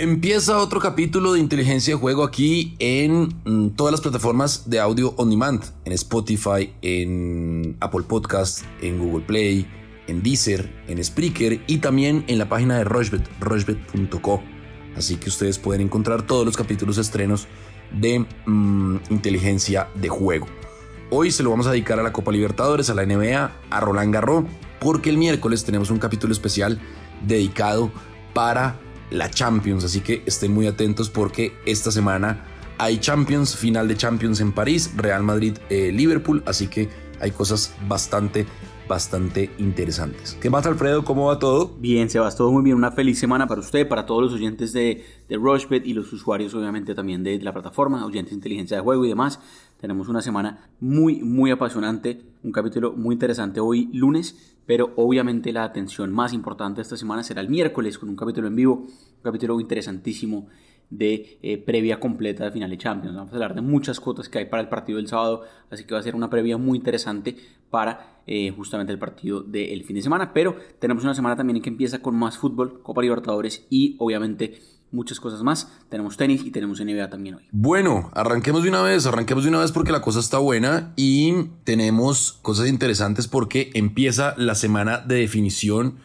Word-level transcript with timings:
Empieza 0.00 0.56
otro 0.56 0.80
capítulo 0.80 1.34
de 1.34 1.40
inteligencia 1.40 1.92
de 1.92 2.00
juego 2.00 2.24
aquí 2.24 2.74
en 2.78 3.34
mm, 3.44 3.76
todas 3.76 3.92
las 3.92 4.00
plataformas 4.00 4.70
de 4.70 4.80
audio 4.80 5.12
on 5.18 5.28
demand, 5.28 5.62
en 5.84 5.92
Spotify, 5.92 6.72
en 6.80 7.76
Apple 7.80 8.04
Podcast, 8.08 8.64
en 8.80 8.98
Google 8.98 9.26
Play, 9.26 9.66
en 10.06 10.22
Deezer, 10.22 10.72
en 10.88 11.04
Spreaker 11.04 11.62
y 11.66 11.78
también 11.80 12.24
en 12.28 12.38
la 12.38 12.48
página 12.48 12.78
de 12.78 12.84
Rochbet, 12.84 13.28
rochbet.co. 13.40 14.42
Así 14.96 15.16
que 15.16 15.28
ustedes 15.28 15.58
pueden 15.58 15.82
encontrar 15.82 16.22
todos 16.22 16.46
los 16.46 16.56
capítulos 16.56 16.96
estrenos 16.96 17.46
de 17.92 18.24
mm, 18.46 18.96
inteligencia 19.10 19.90
de 19.96 20.08
juego. 20.08 20.46
Hoy 21.10 21.30
se 21.30 21.42
lo 21.42 21.50
vamos 21.50 21.66
a 21.66 21.72
dedicar 21.72 22.00
a 22.00 22.02
la 22.02 22.14
Copa 22.14 22.32
Libertadores, 22.32 22.88
a 22.88 22.94
la 22.94 23.04
NBA, 23.04 23.52
a 23.68 23.80
Roland 23.80 24.14
Garros, 24.14 24.46
porque 24.80 25.10
el 25.10 25.18
miércoles 25.18 25.62
tenemos 25.62 25.90
un 25.90 25.98
capítulo 25.98 26.32
especial 26.32 26.80
dedicado 27.26 27.92
para 28.32 28.80
la 29.10 29.30
Champions. 29.30 29.84
Así 29.84 30.00
que 30.00 30.22
estén 30.26 30.52
muy 30.52 30.66
atentos 30.66 31.10
porque 31.10 31.52
esta 31.66 31.90
semana 31.90 32.46
hay 32.78 32.98
Champions, 32.98 33.56
final 33.56 33.88
de 33.88 33.96
Champions 33.96 34.40
en 34.40 34.52
París, 34.52 34.92
Real 34.96 35.22
Madrid, 35.22 35.58
eh, 35.68 35.92
Liverpool. 35.92 36.42
Así 36.46 36.68
que 36.68 36.88
hay 37.20 37.30
cosas 37.30 37.74
bastante 37.86 38.46
bastante 38.90 39.50
interesantes. 39.58 40.36
¿Qué 40.40 40.50
más, 40.50 40.66
Alfredo? 40.66 41.04
¿Cómo 41.04 41.26
va 41.26 41.38
todo? 41.38 41.76
Bien, 41.78 42.10
Sebas, 42.10 42.36
todo 42.36 42.50
muy 42.50 42.64
bien. 42.64 42.76
Una 42.76 42.90
feliz 42.90 43.20
semana 43.20 43.46
para 43.46 43.60
usted, 43.60 43.86
para 43.86 44.04
todos 44.04 44.20
los 44.20 44.32
oyentes 44.32 44.72
de, 44.72 45.04
de 45.28 45.36
Rushbet 45.36 45.86
y 45.86 45.94
los 45.94 46.12
usuarios, 46.12 46.52
obviamente, 46.54 46.92
también 46.92 47.22
de, 47.22 47.38
la 47.40 47.52
plataforma, 47.52 48.04
oyentes 48.04 48.30
de 48.30 48.34
inteligencia 48.34 48.78
de 48.78 48.82
juego 48.82 49.04
y 49.04 49.08
demás. 49.08 49.38
Tenemos 49.80 50.08
una 50.08 50.20
semana 50.20 50.68
muy, 50.78 51.22
muy 51.22 51.50
apasionante, 51.50 52.20
un 52.42 52.52
capítulo 52.52 52.92
muy 52.92 53.14
interesante 53.14 53.60
hoy, 53.60 53.88
lunes, 53.94 54.54
pero 54.66 54.92
obviamente 54.96 55.54
la 55.54 55.64
atención 55.64 56.12
más 56.12 56.34
importante 56.34 56.82
esta 56.82 56.98
semana 56.98 57.22
será 57.22 57.40
el 57.40 57.48
miércoles 57.48 57.98
con 57.98 58.10
un 58.10 58.16
capítulo 58.16 58.48
en 58.48 58.56
vivo, 58.56 58.74
un 58.74 59.22
capítulo 59.22 59.58
interesantísimo 59.58 60.48
de 60.90 61.38
eh, 61.40 61.56
previa 61.56 61.98
completa 61.98 62.44
de 62.44 62.50
final 62.50 62.68
de 62.68 62.76
Champions. 62.76 63.16
Vamos 63.16 63.32
a 63.32 63.36
hablar 63.36 63.54
de 63.54 63.62
muchas 63.62 64.00
cuotas 64.00 64.28
que 64.28 64.40
hay 64.40 64.46
para 64.46 64.62
el 64.62 64.68
partido 64.68 64.98
del 64.98 65.08
sábado, 65.08 65.44
así 65.70 65.84
que 65.84 65.94
va 65.94 66.00
a 66.00 66.02
ser 66.02 66.14
una 66.14 66.28
previa 66.28 66.58
muy 66.58 66.76
interesante 66.76 67.36
para 67.70 68.20
eh, 68.26 68.50
justamente 68.50 68.92
el 68.92 68.98
partido 68.98 69.40
del 69.42 69.82
fin 69.84 69.96
de 69.96 70.02
semana. 70.02 70.34
Pero 70.34 70.56
tenemos 70.78 71.04
una 71.04 71.14
semana 71.14 71.36
también 71.36 71.62
que 71.62 71.70
empieza 71.70 72.02
con 72.02 72.16
más 72.16 72.36
fútbol, 72.36 72.82
Copa 72.82 73.00
Libertadores 73.00 73.66
y 73.70 73.96
obviamente 73.98 74.60
muchas 74.92 75.20
cosas 75.20 75.42
más. 75.42 75.68
Tenemos 75.88 76.16
tenis 76.16 76.42
y 76.44 76.50
tenemos 76.50 76.80
NBA 76.80 77.10
también 77.10 77.36
hoy. 77.36 77.48
Bueno, 77.52 78.10
arranquemos 78.14 78.62
de 78.62 78.68
una 78.68 78.82
vez, 78.82 79.06
arranquemos 79.06 79.44
de 79.44 79.50
una 79.50 79.60
vez 79.60 79.72
porque 79.72 79.92
la 79.92 80.00
cosa 80.02 80.20
está 80.20 80.38
buena 80.38 80.92
y 80.96 81.44
tenemos 81.64 82.38
cosas 82.42 82.68
interesantes 82.68 83.28
porque 83.28 83.70
empieza 83.74 84.34
la 84.36 84.54
semana 84.54 84.98
de 84.98 85.16
definición 85.16 85.98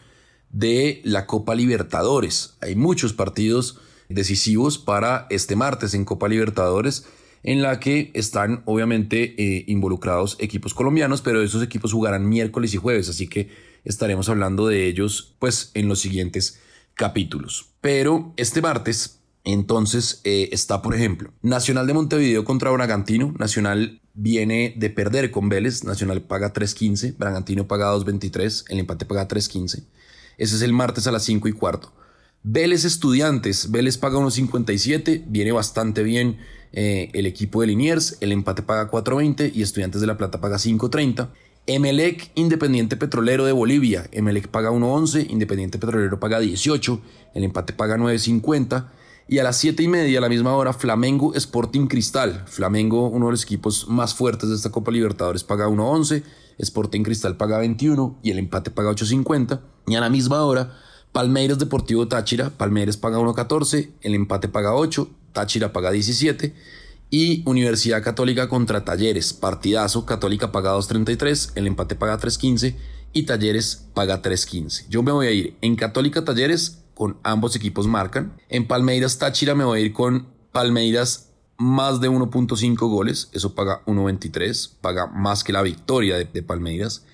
de 0.50 1.00
la 1.04 1.26
Copa 1.26 1.54
Libertadores. 1.54 2.56
Hay 2.60 2.76
muchos 2.76 3.12
partidos 3.12 3.78
decisivos 4.08 4.78
para 4.78 5.26
este 5.30 5.56
martes 5.56 5.94
en 5.94 6.04
Copa 6.04 6.28
Libertadores 6.28 7.06
en 7.42 7.62
la 7.62 7.78
que 7.78 8.10
están 8.14 8.62
obviamente 8.64 9.34
eh, 9.38 9.64
involucrados 9.68 10.36
equipos 10.40 10.74
colombianos, 10.74 11.22
pero 11.22 11.42
esos 11.42 11.62
equipos 11.62 11.92
jugarán 11.92 12.28
miércoles 12.28 12.74
y 12.74 12.76
jueves, 12.76 13.08
así 13.08 13.28
que 13.28 13.50
estaremos 13.84 14.28
hablando 14.28 14.66
de 14.66 14.86
ellos 14.86 15.34
pues 15.38 15.70
en 15.74 15.86
los 15.86 16.00
siguientes 16.00 16.60
capítulos. 16.96 17.66
Pero 17.80 18.32
este 18.36 18.60
martes 18.60 19.20
entonces 19.44 20.20
eh, 20.24 20.48
está, 20.50 20.82
por 20.82 20.96
ejemplo, 20.96 21.32
Nacional 21.40 21.86
de 21.86 21.94
Montevideo 21.94 22.44
contra 22.44 22.72
Bragantino. 22.72 23.32
Nacional 23.38 24.00
viene 24.12 24.74
de 24.76 24.90
perder 24.90 25.30
con 25.30 25.48
Vélez. 25.48 25.84
Nacional 25.84 26.22
paga 26.22 26.52
3.15, 26.52 27.16
Bragantino 27.16 27.68
paga 27.68 27.94
2.23, 27.94 28.64
el 28.70 28.80
empate 28.80 29.04
paga 29.04 29.28
3.15. 29.28 29.84
Ese 30.38 30.56
es 30.56 30.62
el 30.62 30.72
martes 30.72 31.06
a 31.06 31.12
las 31.12 31.22
5 31.22 31.46
y 31.46 31.52
cuarto. 31.52 31.92
Vélez 32.42 32.84
Estudiantes, 32.84 33.70
Vélez 33.70 33.98
paga 33.98 34.18
1.57, 34.18 35.24
viene 35.28 35.52
bastante 35.52 36.02
bien 36.02 36.38
eh, 36.72 37.10
el 37.12 37.26
equipo 37.26 37.60
de 37.60 37.68
Liniers, 37.68 38.18
el 38.20 38.32
empate 38.32 38.62
paga 38.62 38.90
4.20 38.90 39.52
y 39.54 39.62
Estudiantes 39.62 40.00
de 40.00 40.08
La 40.08 40.16
Plata 40.16 40.40
paga 40.40 40.56
5.30. 40.56 41.28
Emelec 41.68 42.30
Independiente 42.36 42.96
Petrolero 42.96 43.44
de 43.44 43.50
Bolivia, 43.50 44.06
Emelec 44.12 44.46
paga 44.46 44.70
1.11, 44.70 45.30
Independiente 45.30 45.78
Petrolero 45.78 46.20
paga 46.20 46.38
18, 46.38 47.00
el 47.34 47.42
empate 47.42 47.72
paga 47.72 47.96
9.50. 47.96 48.86
Y 49.28 49.40
a 49.40 49.42
las 49.42 49.56
7 49.56 49.82
y 49.82 49.88
media, 49.88 50.18
a 50.18 50.20
la 50.20 50.28
misma 50.28 50.54
hora, 50.54 50.72
Flamengo 50.72 51.34
Sporting 51.34 51.88
Cristal. 51.88 52.44
Flamengo, 52.46 53.08
uno 53.08 53.26
de 53.26 53.32
los 53.32 53.42
equipos 53.42 53.88
más 53.88 54.14
fuertes 54.14 54.48
de 54.48 54.54
esta 54.54 54.70
Copa 54.70 54.92
Libertadores, 54.92 55.42
paga 55.42 55.66
1.11, 55.66 56.22
Sporting 56.58 57.02
Cristal 57.02 57.36
paga 57.36 57.58
21 57.58 58.20
y 58.22 58.30
el 58.30 58.38
empate 58.38 58.70
paga 58.70 58.92
8.50. 58.92 59.60
Y 59.88 59.96
a 59.96 60.00
la 60.00 60.08
misma 60.08 60.42
hora, 60.44 60.72
Palmeiras 61.10 61.58
Deportivo 61.58 62.06
Táchira, 62.06 62.50
Palmeiras 62.50 62.96
paga 62.96 63.18
1.14, 63.18 63.90
el 64.02 64.14
empate 64.14 64.46
paga 64.46 64.74
8, 64.76 65.10
Táchira 65.32 65.72
paga 65.72 65.90
17 65.90 66.54
y 67.10 67.42
Universidad 67.48 68.02
Católica 68.02 68.48
contra 68.48 68.84
Talleres, 68.84 69.32
partidazo, 69.32 70.06
Católica 70.06 70.52
paga 70.52 70.74
2.33, 70.74 71.52
el 71.54 71.66
empate 71.66 71.94
paga 71.94 72.18
3.15 72.18 72.74
y 73.12 73.22
Talleres 73.24 73.86
paga 73.94 74.22
3.15. 74.22 74.86
Yo 74.88 75.02
me 75.02 75.12
voy 75.12 75.26
a 75.26 75.30
ir 75.30 75.56
en 75.60 75.76
Católica 75.76 76.24
Talleres 76.24 76.82
con 76.94 77.18
ambos 77.22 77.54
equipos 77.54 77.86
marcan, 77.86 78.40
en 78.48 78.66
Palmeiras 78.66 79.18
Táchira 79.18 79.54
me 79.54 79.64
voy 79.64 79.80
a 79.80 79.82
ir 79.82 79.92
con 79.92 80.28
Palmeiras 80.50 81.30
más 81.58 82.00
de 82.00 82.10
1.5 82.10 82.76
goles, 82.88 83.28
eso 83.32 83.54
paga 83.54 83.82
1.23, 83.86 84.72
paga 84.80 85.06
más 85.06 85.44
que 85.44 85.52
la 85.52 85.62
victoria 85.62 86.16
de, 86.16 86.24
de 86.24 86.42
Palmeiras. 86.42 87.04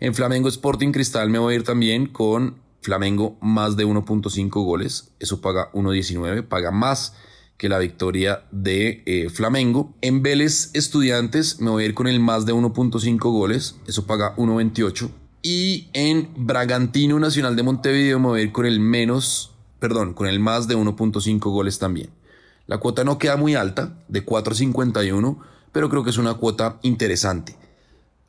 En 0.00 0.14
Flamengo 0.14 0.48
Sporting 0.48 0.92
Cristal 0.92 1.30
me 1.30 1.38
voy 1.38 1.54
a 1.54 1.56
ir 1.56 1.64
también 1.64 2.06
con 2.06 2.60
Flamengo 2.80 3.36
más 3.40 3.76
de 3.76 3.86
1.5 3.86 4.50
goles, 4.64 5.10
eso 5.18 5.40
paga 5.40 5.70
1.19, 5.72 6.46
paga 6.46 6.70
más 6.70 7.14
que 7.58 7.68
la 7.68 7.78
victoria 7.78 8.44
de 8.52 9.02
eh, 9.04 9.28
Flamengo. 9.30 9.92
En 10.00 10.22
Vélez 10.22 10.70
Estudiantes 10.74 11.60
me 11.60 11.70
voy 11.70 11.82
a 11.82 11.86
ir 11.86 11.94
con 11.94 12.06
el 12.06 12.20
más 12.20 12.46
de 12.46 12.54
1.5 12.54 13.18
goles, 13.18 13.74
eso 13.86 14.06
paga 14.06 14.34
1.28. 14.36 15.10
Y 15.42 15.88
en 15.92 16.30
Bragantino 16.36 17.18
Nacional 17.18 17.56
de 17.56 17.64
Montevideo 17.64 18.18
me 18.20 18.28
voy 18.28 18.40
a 18.40 18.44
ir 18.44 18.52
con 18.52 18.64
el 18.64 18.80
menos, 18.80 19.52
perdón, 19.80 20.14
con 20.14 20.28
el 20.28 20.40
más 20.40 20.68
de 20.68 20.76
1.5 20.76 21.38
goles 21.50 21.78
también. 21.78 22.10
La 22.66 22.78
cuota 22.78 23.02
no 23.02 23.18
queda 23.18 23.36
muy 23.36 23.56
alta, 23.56 23.98
de 24.08 24.24
4.51, 24.24 25.38
pero 25.72 25.88
creo 25.88 26.04
que 26.04 26.10
es 26.10 26.18
una 26.18 26.34
cuota 26.34 26.78
interesante. 26.82 27.56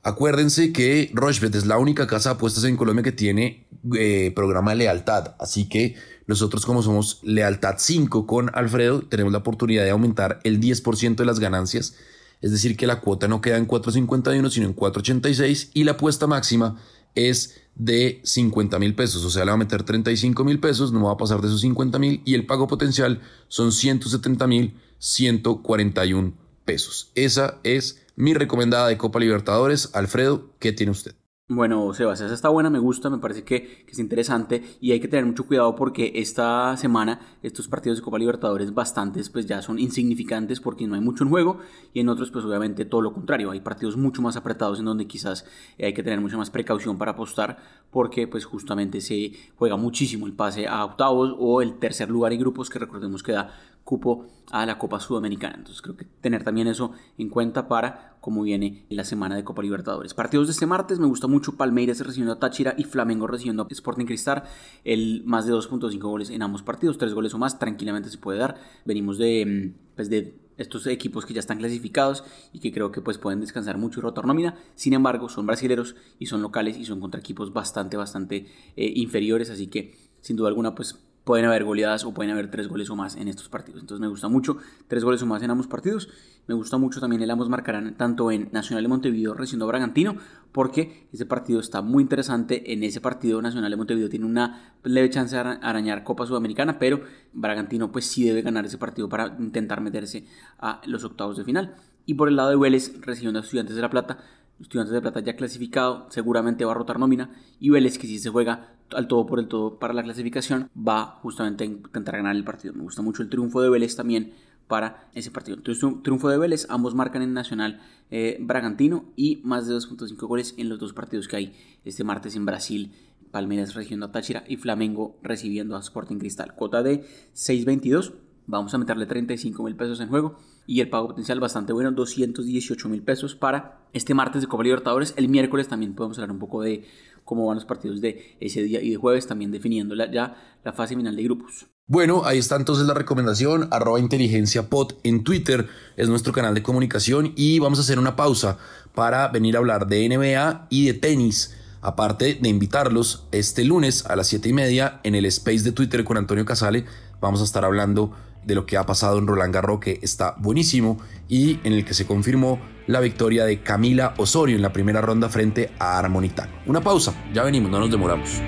Acuérdense 0.01 0.71
que 0.71 1.11
Rochebet 1.13 1.53
es 1.55 1.65
la 1.65 1.77
única 1.77 2.07
casa 2.07 2.29
de 2.29 2.35
apuestas 2.35 2.63
en 2.63 2.77
Colombia 2.77 3.03
que 3.03 3.11
tiene 3.11 3.67
eh, 3.97 4.31
programa 4.33 4.71
de 4.71 4.77
lealtad, 4.77 5.35
así 5.39 5.67
que 5.67 5.95
nosotros 6.29 6.63
como 6.63 6.83
somos 6.83 7.17
lealtad 7.23 7.77
5 7.79 8.27
con 8.27 8.51
Alfredo, 8.53 9.01
tenemos 9.01 9.33
la 9.33 9.39
oportunidad 9.39 9.83
de 9.83 9.89
aumentar 9.89 10.39
el 10.43 10.61
10% 10.61 11.15
de 11.15 11.25
las 11.25 11.39
ganancias, 11.39 11.95
es 12.39 12.51
decir 12.51 12.77
que 12.77 12.85
la 12.85 13.01
cuota 13.01 13.27
no 13.27 13.41
queda 13.41 13.57
en 13.57 13.67
4.51 13.67 14.51
sino 14.51 14.67
en 14.67 14.75
4.86 14.75 15.71
y 15.73 15.85
la 15.85 15.93
apuesta 15.93 16.27
máxima 16.27 16.79
es 17.15 17.59
de 17.73 18.21
50 18.23 18.77
mil 18.77 18.93
pesos, 18.93 19.25
o 19.25 19.31
sea, 19.31 19.43
le 19.43 19.49
va 19.49 19.55
a 19.55 19.57
meter 19.57 19.81
35 19.81 20.43
mil 20.43 20.59
pesos, 20.59 20.91
no 20.91 21.05
va 21.05 21.13
a 21.13 21.17
pasar 21.17 21.41
de 21.41 21.47
esos 21.47 21.61
50 21.61 21.97
mil 21.97 22.21
y 22.25 22.35
el 22.35 22.45
pago 22.45 22.67
potencial 22.67 23.21
son 23.47 23.71
170 23.71 24.45
mil 24.45 24.75
141 24.99 26.33
pesos. 26.63 27.11
Esa 27.15 27.57
es 27.63 28.03
mi 28.15 28.35
recomendada 28.35 28.87
de 28.87 28.99
Copa 28.99 29.19
Libertadores. 29.19 29.89
Alfredo, 29.95 30.51
¿qué 30.59 30.73
tiene 30.73 30.91
usted? 30.91 31.15
Bueno, 31.51 31.91
Sebas, 31.95 32.21
esa 32.21 32.35
está 32.35 32.49
buena, 32.49 32.69
me 32.69 32.77
gusta, 32.77 33.09
me 33.09 33.17
parece 33.17 33.43
que, 33.43 33.83
es 33.87 33.97
interesante 33.97 34.63
y 34.79 34.91
hay 34.91 34.99
que 34.99 35.07
tener 35.07 35.25
mucho 35.25 35.47
cuidado 35.47 35.75
porque 35.75 36.11
esta 36.13 36.77
semana 36.77 37.21
estos 37.41 37.67
partidos 37.67 37.97
de 37.97 38.03
Copa 38.03 38.19
Libertadores 38.19 38.71
bastantes 38.71 39.31
pues 39.31 39.47
ya 39.47 39.63
son 39.63 39.79
insignificantes 39.79 40.59
porque 40.59 40.85
no 40.85 40.93
hay 40.93 41.01
mucho 41.01 41.23
en 41.23 41.31
juego 41.31 41.57
y 41.91 42.01
en 42.01 42.09
otros 42.09 42.29
pues 42.29 42.45
obviamente 42.45 42.85
todo 42.85 43.01
lo 43.01 43.13
contrario, 43.13 43.49
hay 43.49 43.61
partidos 43.61 43.97
mucho 43.97 44.21
más 44.21 44.35
apretados 44.35 44.77
en 44.77 44.85
donde 44.85 45.07
quizás 45.07 45.43
hay 45.79 45.91
que 45.91 46.03
tener 46.03 46.21
mucha 46.21 46.37
más 46.37 46.51
precaución 46.51 46.99
para 46.99 47.13
apostar 47.13 47.57
porque 47.89 48.27
pues 48.27 48.45
justamente 48.45 49.01
se 49.01 49.31
juega 49.55 49.75
muchísimo 49.75 50.27
el 50.27 50.33
pase 50.33 50.67
a 50.67 50.85
octavos 50.85 51.35
o 51.39 51.63
el 51.63 51.79
tercer 51.79 52.11
lugar 52.11 52.31
y 52.31 52.37
grupos 52.37 52.69
que 52.69 52.77
recordemos 52.77 53.23
que 53.23 53.31
da 53.31 53.49
cupo 53.89 54.27
a 54.51 54.67
la 54.67 54.77
Copa 54.77 54.99
Sudamericana. 54.99 55.55
Entonces 55.57 55.81
creo 55.81 55.97
que 55.97 56.05
tener 56.05 56.43
también 56.43 56.67
eso 56.67 56.91
en 57.17 57.27
cuenta 57.27 57.67
para 57.67 58.17
cómo 58.21 58.43
viene 58.43 58.85
la 58.89 59.03
semana 59.03 59.35
de 59.35 59.43
Copa 59.43 59.63
Libertadores. 59.63 60.13
Partidos 60.13 60.45
de 60.45 60.51
este 60.51 60.67
martes, 60.67 60.99
me 60.99 61.07
gusta 61.07 61.25
mucho 61.25 61.38
Palmeiras 61.57 61.99
recibiendo 61.99 62.33
a 62.33 62.39
Táchira 62.39 62.75
y 62.77 62.83
Flamengo 62.83 63.27
recibiendo 63.27 63.63
a 63.63 63.67
Sporting 63.69 64.05
Cristal. 64.05 64.43
El 64.83 65.23
más 65.25 65.45
de 65.45 65.53
2.5 65.53 65.99
goles 65.99 66.29
en 66.29 66.41
ambos 66.41 66.63
partidos, 66.63 66.97
tres 66.97 67.13
goles 67.13 67.33
o 67.33 67.37
más, 67.37 67.59
tranquilamente 67.59 68.09
se 68.09 68.17
puede 68.17 68.39
dar. 68.39 68.55
Venimos 68.85 69.17
de, 69.17 69.45
mm, 69.45 69.95
pues 69.95 70.09
de 70.09 70.35
estos 70.57 70.85
equipos 70.87 71.25
que 71.25 71.33
ya 71.33 71.39
están 71.39 71.57
clasificados 71.57 72.23
y 72.53 72.59
que 72.59 72.71
creo 72.71 72.91
que 72.91 73.01
pues 73.01 73.17
pueden 73.17 73.39
descansar 73.39 73.77
mucho 73.77 73.99
y 73.99 74.03
rotar 74.03 74.25
nómina. 74.25 74.55
Sin 74.75 74.93
embargo, 74.93 75.29
son 75.29 75.45
brasileros 75.45 75.95
y 76.19 76.27
son 76.27 76.41
locales 76.41 76.77
y 76.77 76.85
son 76.85 76.99
contra 76.99 77.19
equipos 77.19 77.53
bastante, 77.53 77.97
bastante 77.97 78.47
eh, 78.75 78.91
inferiores. 78.95 79.49
Así 79.49 79.67
que 79.67 79.95
sin 80.21 80.35
duda 80.35 80.49
alguna 80.49 80.75
pues 80.75 80.99
pueden 81.23 81.45
haber 81.45 81.63
goleadas 81.63 82.05
o 82.05 82.13
pueden 82.13 82.31
haber 82.31 82.49
tres 82.49 82.67
goles 82.67 82.89
o 82.89 82.95
más 82.95 83.15
en 83.15 83.27
estos 83.27 83.49
partidos. 83.49 83.81
Entonces 83.81 84.01
me 84.01 84.07
gusta 84.07 84.27
mucho 84.27 84.57
tres 84.87 85.03
goles 85.03 85.21
o 85.21 85.25
más 85.25 85.43
en 85.43 85.51
ambos 85.51 85.67
partidos. 85.67 86.09
Me 86.47 86.55
gusta 86.55 86.77
mucho 86.77 86.99
también 86.99 87.21
el 87.21 87.29
ambos 87.29 87.47
marcarán 87.47 87.95
tanto 87.95 88.31
en 88.31 88.49
Nacional 88.51 88.83
de 88.83 88.87
Montevideo 88.87 89.35
recibiendo 89.35 89.65
a 89.65 89.67
Bragantino, 89.67 90.15
porque 90.51 91.07
ese 91.13 91.27
partido 91.27 91.59
está 91.59 91.83
muy 91.83 92.01
interesante. 92.01 92.73
En 92.73 92.83
ese 92.83 93.01
partido 93.01 93.41
Nacional 93.41 93.69
de 93.69 93.77
Montevideo 93.77 94.09
tiene 94.09 94.25
una 94.25 94.73
leve 94.83 95.11
chance 95.11 95.35
de 95.35 95.41
arañar 95.41 96.03
Copa 96.03 96.25
Sudamericana, 96.25 96.79
pero 96.79 97.01
Bragantino 97.33 97.91
pues 97.91 98.05
sí 98.05 98.23
debe 98.23 98.41
ganar 98.41 98.65
ese 98.65 98.79
partido 98.79 99.07
para 99.07 99.35
intentar 99.39 99.81
meterse 99.81 100.25
a 100.57 100.81
los 100.87 101.03
octavos 101.03 101.37
de 101.37 101.43
final. 101.43 101.75
Y 102.07 102.15
por 102.15 102.27
el 102.27 102.35
lado 102.37 102.49
de 102.49 102.55
Vélez 102.55 102.99
recibiendo 103.01 103.37
a 103.39 103.43
Estudiantes 103.43 103.75
de 103.75 103.83
La 103.83 103.91
Plata, 103.91 104.17
Estudiantes 104.59 104.93
de 104.93 105.01
Plata 105.01 105.21
ya 105.21 105.35
clasificado, 105.35 106.07
seguramente 106.09 106.65
va 106.65 106.71
a 106.71 106.75
rotar 106.75 106.99
nómina. 106.99 107.31
Y 107.59 107.69
Vélez, 107.69 107.97
que 107.97 108.07
si 108.07 108.19
se 108.19 108.29
juega 108.29 108.75
al 108.91 109.07
todo 109.07 109.25
por 109.25 109.39
el 109.39 109.47
todo 109.47 109.79
para 109.79 109.93
la 109.93 110.03
clasificación, 110.03 110.69
va 110.75 111.19
justamente 111.21 111.63
a 111.63 111.67
intentar 111.67 112.17
ganar 112.17 112.35
el 112.35 112.43
partido. 112.43 112.73
Me 112.73 112.83
gusta 112.83 113.01
mucho 113.01 113.23
el 113.23 113.29
triunfo 113.29 113.61
de 113.61 113.69
Vélez 113.69 113.95
también 113.95 114.33
para 114.67 115.09
ese 115.15 115.31
partido. 115.31 115.57
Entonces, 115.57 115.83
un 115.83 116.03
triunfo 116.03 116.29
de 116.29 116.37
Vélez, 116.37 116.67
ambos 116.69 116.93
marcan 116.93 117.21
en 117.21 117.33
Nacional 117.33 117.81
eh, 118.11 118.37
Bragantino 118.39 119.05
y 119.15 119.41
más 119.43 119.67
de 119.67 119.75
2.5 119.75 120.15
goles 120.27 120.53
en 120.57 120.69
los 120.69 120.79
dos 120.79 120.93
partidos 120.93 121.27
que 121.27 121.37
hay 121.37 121.53
este 121.85 122.03
martes 122.03 122.35
en 122.35 122.45
Brasil. 122.45 122.93
Palmeiras 123.31 123.75
recibiendo 123.75 124.07
a 124.07 124.11
Táchira 124.11 124.43
y 124.47 124.57
Flamengo 124.57 125.19
recibiendo 125.21 125.75
a 125.75 125.79
Sporting 125.79 126.17
Cristal. 126.17 126.55
Cuota 126.55 126.83
de 126.83 127.01
6.22 127.35 128.13
Vamos 128.51 128.73
a 128.73 128.79
meterle 128.79 129.05
35 129.05 129.61
mil 129.61 129.75
pesos 129.75 129.99
en 129.99 130.09
juego 130.09 130.39
y 130.65 130.81
el 130.81 130.89
pago 130.89 131.09
potencial 131.09 131.39
bastante 131.39 131.71
bueno, 131.71 131.91
218 131.91 132.89
mil 132.89 133.03
pesos 133.03 133.35
para 133.35 133.77
este 133.93 134.15
martes 134.15 134.41
de 134.41 134.47
Copa 134.47 134.63
Libertadores. 134.63 135.13
El 135.17 135.29
miércoles 135.29 135.67
también 135.67 135.93
podemos 135.93 136.17
hablar 136.17 136.31
un 136.31 136.39
poco 136.39 136.63
de 136.63 136.83
cómo 137.23 137.45
van 137.45 137.57
los 137.57 137.65
partidos 137.65 138.01
de 138.01 138.37
ese 138.39 138.63
día 138.63 138.81
y 138.81 138.89
de 138.89 138.95
jueves, 138.95 139.27
también 139.27 139.51
definiendo 139.51 139.93
ya 140.11 140.35
la 140.63 140.73
fase 140.73 140.95
final 140.95 141.15
de 141.15 141.23
grupos. 141.25 141.67
Bueno, 141.85 142.23
ahí 142.25 142.39
está 142.39 142.55
entonces 142.55 142.87
la 142.87 142.95
recomendación, 142.95 143.67
arroba 143.69 143.99
inteligencia 143.99 144.67
pod 144.67 144.93
en 145.03 145.23
Twitter, 145.23 145.67
es 145.95 146.09
nuestro 146.09 146.33
canal 146.33 146.55
de 146.55 146.63
comunicación 146.63 147.33
y 147.35 147.59
vamos 147.59 147.77
a 147.77 147.83
hacer 147.83 147.99
una 147.99 148.15
pausa 148.15 148.57
para 148.95 149.27
venir 149.27 149.57
a 149.57 149.59
hablar 149.59 149.85
de 149.85 150.09
NBA 150.09 150.65
y 150.71 150.87
de 150.87 150.93
tenis. 150.95 151.55
Aparte 151.81 152.33
de 152.41 152.49
invitarlos 152.49 153.27
este 153.31 153.63
lunes 153.63 154.07
a 154.07 154.15
las 154.15 154.25
7 154.25 154.49
y 154.49 154.53
media 154.53 155.01
en 155.03 155.13
el 155.13 155.25
space 155.25 155.61
de 155.61 155.71
Twitter 155.71 156.03
con 156.03 156.17
Antonio 156.17 156.45
Casale, 156.45 156.85
vamos 157.21 157.41
a 157.41 157.43
estar 157.43 157.63
hablando 157.63 158.11
de 158.43 158.55
lo 158.55 158.65
que 158.65 158.77
ha 158.77 158.85
pasado 158.85 159.17
en 159.17 159.27
Roland 159.27 159.53
Garros, 159.53 159.79
que 159.79 159.99
está 160.01 160.35
buenísimo, 160.39 160.97
y 161.27 161.59
en 161.63 161.73
el 161.73 161.85
que 161.85 161.93
se 161.93 162.05
confirmó 162.05 162.59
la 162.87 162.99
victoria 162.99 163.45
de 163.45 163.61
Camila 163.61 164.13
Osorio 164.17 164.55
en 164.55 164.61
la 164.61 164.73
primera 164.73 165.01
ronda 165.01 165.29
frente 165.29 165.71
a 165.77 165.99
Armonitán. 165.99 166.49
Una 166.65 166.81
pausa, 166.81 167.13
ya 167.33 167.43
venimos, 167.43 167.69
no 167.69 167.79
nos 167.79 167.91
demoramos. 167.91 168.41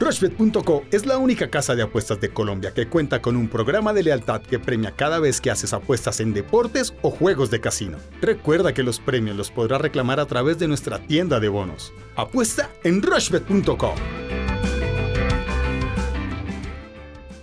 Rushbet.co 0.00 0.84
es 0.92 1.06
la 1.06 1.18
única 1.18 1.50
casa 1.50 1.74
de 1.74 1.82
apuestas 1.82 2.20
de 2.20 2.30
Colombia 2.30 2.72
que 2.72 2.88
cuenta 2.88 3.20
con 3.20 3.36
un 3.36 3.48
programa 3.48 3.92
de 3.92 4.04
lealtad 4.04 4.40
que 4.40 4.58
premia 4.58 4.92
cada 4.92 5.18
vez 5.18 5.40
que 5.40 5.50
haces 5.50 5.72
apuestas 5.72 6.20
en 6.20 6.32
deportes 6.32 6.94
o 7.02 7.10
juegos 7.10 7.50
de 7.50 7.60
casino. 7.60 7.98
Recuerda 8.20 8.72
que 8.72 8.84
los 8.84 9.00
premios 9.00 9.36
los 9.36 9.50
podrás 9.50 9.80
reclamar 9.80 10.20
a 10.20 10.26
través 10.26 10.58
de 10.58 10.68
nuestra 10.68 11.00
tienda 11.00 11.40
de 11.40 11.48
bonos. 11.48 11.92
Apuesta 12.14 12.70
en 12.84 13.02
Rushbet.co. 13.02 13.94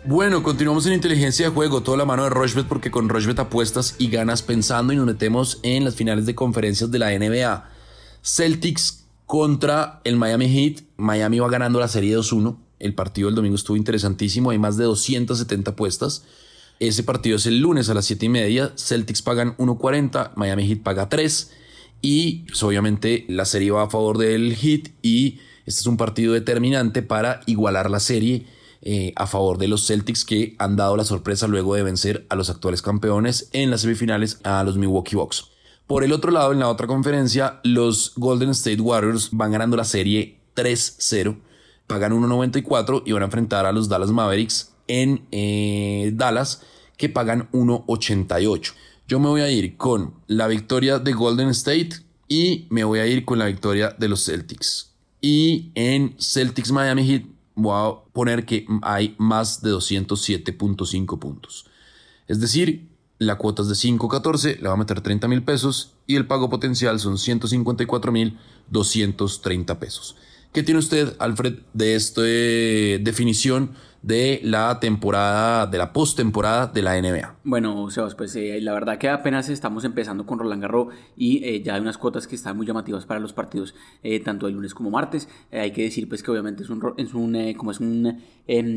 Bueno, 0.07 0.44
continuamos 0.44 0.86
en 0.86 0.94
inteligencia 0.94 1.48
de 1.48 1.52
juego, 1.52 1.81
toda 1.81 1.98
la 1.98 2.06
mano 2.06 2.25
de 2.25 2.30
Rochbet 2.30 2.68
porque 2.68 2.92
con 2.92 3.10
Rochbet 3.10 3.40
apuestas 3.40 3.96
y 3.98 4.07
ganas 4.10 4.44
pensando 4.44 4.94
y 4.94 4.98
nos 4.98 5.07
metemos 5.07 5.60
en 5.63 5.84
las 5.84 5.96
finales 5.96 6.28
de 6.28 6.36
conferencias 6.36 6.92
de 6.92 7.00
la 7.00 7.10
NBA. 7.18 7.68
Celtics 8.22 9.07
contra 9.25 10.02
el 10.04 10.16
Miami 10.16 10.48
Heat. 10.48 10.84
Miami 10.98 11.40
va 11.40 11.50
ganando 11.50 11.80
la 11.80 11.88
serie 11.88 12.16
2-1. 12.16 12.56
El 12.78 12.94
partido 12.94 13.30
del 13.30 13.36
domingo 13.36 13.56
estuvo 13.56 13.78
interesantísimo, 13.78 14.52
hay 14.52 14.60
más 14.60 14.78
de 14.78 14.84
270 14.84 15.72
apuestas. 15.72 16.24
Ese 16.80 17.02
partido 17.02 17.38
es 17.38 17.48
el 17.48 17.60
lunes 17.60 17.90
a 17.90 17.96
las 17.96 18.06
7 18.06 18.28
y 18.28 18.30
media. 18.30 18.74
Celtics 18.75 19.24
pagan 19.24 19.57
1.40, 19.57 20.34
Miami 20.36 20.68
Heat 20.68 20.84
paga 20.84 21.10
3. 21.10 21.52
Y 22.02 22.44
pues, 22.44 22.62
obviamente 22.62 23.25
la 23.28 23.46
serie 23.46 23.72
va 23.72 23.86
a 23.86 23.90
favor 23.90 24.19
del 24.19 24.56
Heat 24.56 24.90
y 25.02 25.40
este 25.66 25.81
es 25.81 25.88
un 25.88 25.98
partido 25.98 26.34
determinante 26.34 27.02
para 27.02 27.42
igualar 27.48 27.90
la 27.90 28.00
serie 28.00 28.46
eh, 28.88 29.14
a 29.16 29.26
favor 29.26 29.58
de 29.58 29.68
los 29.68 29.88
Celtics 29.88 30.24
que 30.24 30.56
han 30.60 30.76
dado 30.76 30.96
la 30.96 31.04
sorpresa 31.04 31.48
luego 31.48 31.74
de 31.74 31.82
vencer 31.82 32.28
a 32.30 32.36
los 32.36 32.52
actuales 32.52 32.84
campeones 32.84 33.50
en 33.52 33.72
las 33.72 33.82
semifinales 33.82 34.40
a 34.44 34.64
los 34.64 34.78
Milwaukee 34.78 35.16
Bucks. 35.16 35.50
Por 35.88 36.04
el 36.04 36.12
otro 36.12 36.32
lado, 36.32 36.52
en 36.52 36.60
la 36.60 36.70
otra 36.70 36.86
conferencia, 36.86 37.60
los 37.64 38.14
Golden 38.16 38.52
State 38.52 38.82
Warriors 38.82 39.30
van 39.32 39.52
ganando 39.52 39.76
la 39.76 39.86
serie 39.86 40.38
3-0, 40.56 41.36
pagan 41.88 42.14
1.94 42.14 43.02
y 43.08 43.12
van 43.12 43.24
a 43.24 43.26
enfrentar 43.26 43.66
a 43.66 43.72
los 43.72 43.90
Dallas 43.90 44.12
Mavericks 44.12 44.72
en 44.88 45.26
eh, 45.31 46.12
Dallas 46.14 46.62
que 46.96 47.10
pagan 47.10 47.50
1.88. 47.54 48.74
Yo 49.08 49.20
me 49.20 49.30
voy 49.30 49.42
a 49.42 49.50
ir 49.50 49.78
con 49.78 50.14
la 50.28 50.48
victoria 50.48 51.00
de 51.00 51.14
Golden 51.14 51.50
State 51.50 51.90
y 52.28 52.68
me 52.70 52.84
voy 52.84 53.00
a 53.00 53.08
ir 53.08 53.26
con 53.26 53.40
la 53.40 53.46
victoria 53.46 53.96
de 53.98 54.10
los 54.10 54.26
Celtics. 54.26 54.94
Y 55.22 55.72
en 55.74 56.16
Celtics 56.20 56.72
Miami 56.72 57.04
Heat 57.04 57.35
voy 57.56 57.74
a 57.74 58.12
poner 58.13 58.46
que 58.46 58.66
hay 58.81 59.16
más 59.18 59.62
de 59.62 59.72
207.5 59.72 61.19
puntos. 61.19 61.66
Es 62.28 62.40
decir, 62.40 62.88
la 63.18 63.38
cuota 63.38 63.62
es 63.62 63.69
de 63.69 63.75
5.14, 63.75 64.60
le 64.60 64.68
va 64.68 64.74
a 64.74 64.78
meter 64.78 65.02
30 65.02 65.28
mil 65.28 65.44
pesos 65.44 65.94
y 66.06 66.16
el 66.16 66.28
pago 66.28 66.50
potencial 66.50 67.00
son 67.00 67.18
154 67.18 68.12
mil 68.12 68.38
230 68.69 69.80
pesos. 69.80 70.16
¿Qué 70.52 70.63
tiene 70.63 70.80
usted, 70.80 71.16
Alfred, 71.19 71.56
de 71.74 71.96
esta 71.96 72.22
definición 72.22 73.72
de 74.06 74.40
la 74.44 74.80
temporada, 74.80 75.66
de 75.66 75.80
la 75.80 75.92
postemporada 75.92 76.68
de 76.68 76.84
la 76.84 77.02
NBA? 77.02 77.38
Bueno, 77.44 77.90
Sebas, 77.90 78.13
pues 78.13 78.36
eh, 78.36 78.60
la 78.62 78.74
verdad 78.74 79.00
que 79.00 79.10
apenas 79.10 79.50
estamos 79.50 79.84
empezando 79.84 80.28
con 80.28 80.38
Roland 80.38 80.62
Garros 80.62 80.94
y 81.18 81.44
eh, 81.44 81.63
ya 81.63 81.74
hay 81.74 81.81
unas 81.81 81.98
cuotas 81.98 82.28
que 82.28 82.36
están 82.36 82.56
muy 82.56 82.68
llamativas 82.68 83.07
para 83.07 83.19
los 83.19 83.34
partidos, 83.34 83.74
eh, 84.04 84.19
tanto 84.19 84.48
el 84.48 84.54
lunes 84.54 84.75
como 84.75 84.92
martes. 84.92 85.28
hay 85.52 85.72
que 85.72 85.81
decir 85.81 86.07
pues 86.07 86.22
que 86.22 86.30
obviamente 86.30 86.62
es 86.62 86.69
un, 86.69 86.94
es 86.98 87.16
un 87.16 87.54
como 87.56 87.72
es 87.72 87.80
un 87.80 88.22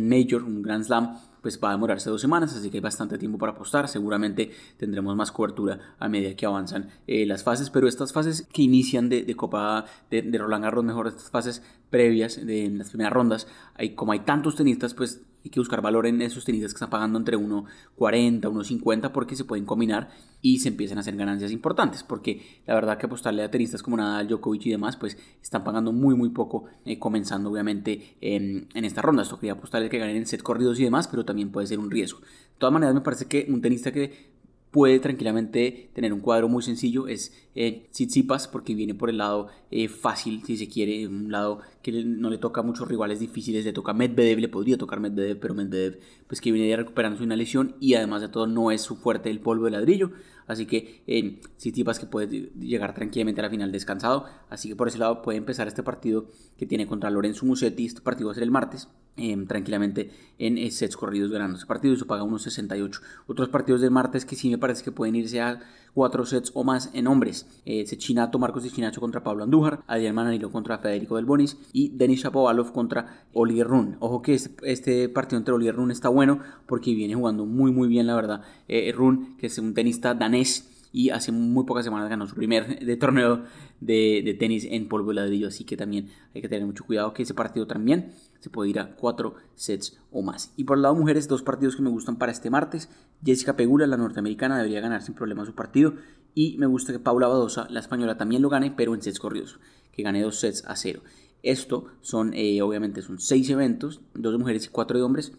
major, 0.08 0.44
un 0.44 0.62
Grand 0.62 0.84
Slam, 0.84 1.18
pues 1.42 1.60
va 1.62 1.70
a 1.70 1.72
demorarse 1.72 2.10
dos 2.10 2.20
semanas, 2.20 2.54
así 2.54 2.70
que 2.70 2.78
hay 2.78 2.80
bastante 2.82 3.18
tiempo 3.18 3.38
para 3.38 3.52
apostar. 3.52 3.88
Seguramente 3.88 4.50
tendremos 4.76 5.14
más 5.16 5.32
cobertura 5.32 5.94
a 5.98 6.08
medida 6.08 6.34
que 6.34 6.46
avanzan 6.46 6.88
eh, 7.06 7.26
las 7.26 7.42
fases, 7.42 7.70
pero 7.70 7.88
estas 7.88 8.12
fases 8.12 8.46
que 8.52 8.62
inician 8.62 9.08
de, 9.08 9.34
Copa 9.36 9.84
de, 10.10 10.22
Roland 10.38 10.64
Garros, 10.64 10.84
mejor 10.84 11.08
estas 11.08 11.30
fases 11.30 11.62
previas 11.90 12.44
de 12.44 12.68
las 12.70 12.90
primeras 12.90 13.12
rondas, 13.12 13.46
hay, 13.74 13.94
como 13.94 14.12
hay 14.12 14.20
tantos 14.20 14.56
tenistas, 14.56 14.94
pues 14.94 15.22
hay 15.48 15.50
que 15.50 15.60
buscar 15.60 15.80
valor 15.80 16.06
en 16.06 16.20
esos 16.20 16.44
tenistas 16.44 16.72
que 16.72 16.76
están 16.76 16.90
pagando 16.90 17.18
entre 17.18 17.38
1.40, 17.38 18.40
1.50 18.42 19.12
porque 19.12 19.34
se 19.34 19.44
pueden 19.44 19.64
combinar 19.64 20.10
y 20.42 20.58
se 20.58 20.68
empiezan 20.68 20.98
a 20.98 21.00
hacer 21.00 21.16
ganancias 21.16 21.50
importantes. 21.52 22.02
Porque 22.02 22.60
la 22.66 22.74
verdad 22.74 22.98
que 22.98 23.06
apostarle 23.06 23.42
a 23.42 23.50
tenistas 23.50 23.82
como 23.82 23.96
Nadal, 23.96 24.28
Djokovic 24.28 24.66
y 24.66 24.70
demás, 24.70 24.96
pues 24.98 25.16
están 25.42 25.64
pagando 25.64 25.90
muy, 25.92 26.14
muy 26.14 26.28
poco, 26.28 26.66
eh, 26.84 26.98
comenzando 26.98 27.50
obviamente 27.50 28.16
en, 28.20 28.68
en 28.74 28.84
esta 28.84 29.00
ronda. 29.00 29.22
Esto 29.22 29.38
quería 29.38 29.54
apostarle 29.54 29.88
que 29.88 29.98
ganen 29.98 30.16
en 30.16 30.26
set 30.26 30.42
corridos 30.42 30.78
y 30.80 30.84
demás, 30.84 31.08
pero 31.08 31.24
también 31.24 31.50
puede 31.50 31.66
ser 31.66 31.78
un 31.78 31.90
riesgo. 31.90 32.20
De 32.20 32.58
todas 32.58 32.72
maneras, 32.72 32.94
me 32.94 33.00
parece 33.00 33.24
que 33.24 33.46
un 33.48 33.62
tenista 33.62 33.90
que 33.90 34.37
puede 34.78 35.00
tranquilamente 35.00 35.90
tener 35.92 36.12
un 36.12 36.20
cuadro 36.20 36.48
muy 36.48 36.62
sencillo 36.62 37.08
es 37.08 37.32
eh, 37.56 37.88
porque 38.52 38.76
viene 38.76 38.94
por 38.94 39.10
el 39.10 39.18
lado 39.18 39.48
eh, 39.72 39.88
fácil 39.88 40.44
si 40.44 40.56
se 40.56 40.68
quiere 40.68 41.08
un 41.08 41.32
lado 41.32 41.62
que 41.82 41.90
no 42.04 42.30
le 42.30 42.38
toca 42.38 42.62
muchos 42.62 42.86
rivales 42.86 43.18
difíciles 43.18 43.64
le 43.64 43.72
toca 43.72 43.92
Medvedev 43.92 44.38
le 44.38 44.48
podría 44.48 44.78
tocar 44.78 45.00
Medvedev 45.00 45.40
pero 45.40 45.52
Medvedev 45.52 45.98
pues 46.28 46.40
que 46.40 46.52
viene 46.52 46.76
recuperándose 46.76 47.24
una 47.24 47.34
lesión 47.34 47.74
y 47.80 47.94
además 47.94 48.20
de 48.22 48.28
todo 48.28 48.46
no 48.46 48.70
es 48.70 48.82
su 48.82 48.94
fuerte 48.94 49.30
el 49.30 49.40
polvo 49.40 49.64
de 49.64 49.72
ladrillo. 49.72 50.12
Así 50.46 50.64
que 50.66 51.02
eh, 51.06 51.40
que 51.62 52.06
puede 52.06 52.52
llegar 52.58 52.94
tranquilamente 52.94 53.40
a 53.40 53.44
la 53.44 53.50
final 53.50 53.72
descansado. 53.72 54.26
Así 54.48 54.68
que 54.68 54.76
por 54.76 54.88
ese 54.88 54.98
lado 54.98 55.22
puede 55.22 55.38
empezar 55.38 55.66
este 55.66 55.82
partido 55.82 56.30
que 56.56 56.66
tiene 56.66 56.86
contra 56.86 57.10
Lorenzo 57.10 57.44
Musetti. 57.44 57.86
Este 57.86 58.00
partido 58.00 58.28
va 58.28 58.32
a 58.32 58.34
ser 58.34 58.44
el 58.44 58.50
martes 58.50 58.88
tranquilamente 59.46 60.10
en 60.38 60.56
eh, 60.58 60.70
sets 60.70 60.96
corridos 60.96 61.30
ganando 61.30 61.56
ese 61.56 61.66
partido 61.66 61.94
eso 61.94 62.06
paga 62.06 62.22
unos 62.22 62.42
68. 62.42 63.00
Otros 63.26 63.48
partidos 63.48 63.80
del 63.80 63.90
martes 63.90 64.24
que 64.24 64.36
sí 64.36 64.48
me 64.48 64.58
parece 64.58 64.84
que 64.84 64.92
pueden 64.92 65.16
irse 65.16 65.40
a 65.40 65.60
cuatro 65.94 66.24
sets 66.24 66.52
o 66.54 66.64
más 66.64 66.90
en 66.92 67.06
hombres. 67.06 67.46
Eh, 67.64 67.86
Sechinato, 67.86 68.38
Marcos 68.38 68.72
Chinacho 68.72 69.00
contra 69.00 69.22
Pablo 69.22 69.44
Andújar, 69.44 69.80
Adrián 69.86 70.14
Manarino 70.14 70.50
contra 70.50 70.78
Federico 70.78 71.16
Del 71.16 71.24
Bonis 71.24 71.56
y 71.72 71.90
Denis 71.90 72.22
Shapovalov 72.22 72.72
contra 72.72 73.24
Oliver 73.32 73.66
Run. 73.66 73.96
Ojo 74.00 74.22
que 74.22 74.34
este, 74.34 74.54
este, 74.70 75.08
partido 75.08 75.38
entre 75.38 75.54
Oliver 75.54 75.76
Run 75.76 75.90
está 75.90 76.08
bueno 76.08 76.40
porque 76.66 76.94
viene 76.94 77.14
jugando 77.14 77.46
muy 77.46 77.72
muy 77.72 77.88
bien 77.88 78.06
la 78.06 78.14
verdad. 78.14 78.42
Eh, 78.68 78.92
Run, 78.94 79.36
que 79.38 79.48
es 79.48 79.58
un 79.58 79.74
tenista 79.74 80.14
danés 80.14 80.77
y 80.92 81.10
hace 81.10 81.32
muy 81.32 81.64
pocas 81.64 81.84
semanas 81.84 82.08
ganó 82.08 82.26
su 82.26 82.34
primer 82.34 82.78
torneo 82.98 83.44
de, 83.80 84.36
tenis 84.38 84.66
en 84.70 84.88
polvo 84.88 85.10
de 85.10 85.16
ladrillo, 85.16 85.48
así 85.48 85.64
que 85.64 85.76
también 85.76 86.10
hay 86.34 86.42
que 86.42 86.48
tener 86.48 86.66
mucho 86.66 86.84
cuidado 86.84 87.12
que 87.12 87.22
ese 87.22 87.34
partido 87.34 87.66
también 87.66 88.12
se 88.40 88.50
puede 88.50 88.70
ir 88.70 88.78
a 88.78 88.96
cuatro 88.96 89.34
sets 89.54 89.98
o 90.10 90.22
más. 90.22 90.52
Y 90.56 90.64
por 90.64 90.78
el 90.78 90.82
lado 90.82 90.94
mujeres, 90.94 91.28
dos 91.28 91.42
partidos 91.42 91.76
que 91.76 91.82
me 91.82 91.90
gustan 91.90 92.16
para 92.16 92.32
este 92.32 92.50
martes. 92.50 92.88
Jessica 93.24 93.56
Pegula, 93.56 93.86
la 93.86 93.96
norteamericana, 93.96 94.56
debería 94.56 94.80
ganar 94.80 95.02
sin 95.02 95.14
problema 95.14 95.44
su 95.44 95.54
partido. 95.54 95.94
Y 96.34 96.56
me 96.58 96.66
gusta 96.66 96.92
que 96.92 96.98
Paula 96.98 97.26
Badosa, 97.26 97.66
la 97.70 97.80
española, 97.80 98.16
también 98.16 98.42
lo 98.42 98.48
gane, 98.48 98.70
pero 98.70 98.94
en 98.94 99.02
sets 99.02 99.18
corridos, 99.18 99.58
que 99.92 100.02
gane 100.02 100.22
dos 100.22 100.38
sets 100.38 100.64
a 100.66 100.76
cero. 100.76 101.02
Esto 101.42 101.86
son, 102.00 102.32
eh, 102.34 102.62
obviamente, 102.62 103.02
son 103.02 103.18
seis 103.18 103.48
eventos, 103.50 104.00
dos 104.14 104.32
de 104.32 104.38
mujeres 104.38 104.66
y 104.66 104.68
cuatro 104.68 104.98
de 104.98 105.04
hombres. 105.04 105.32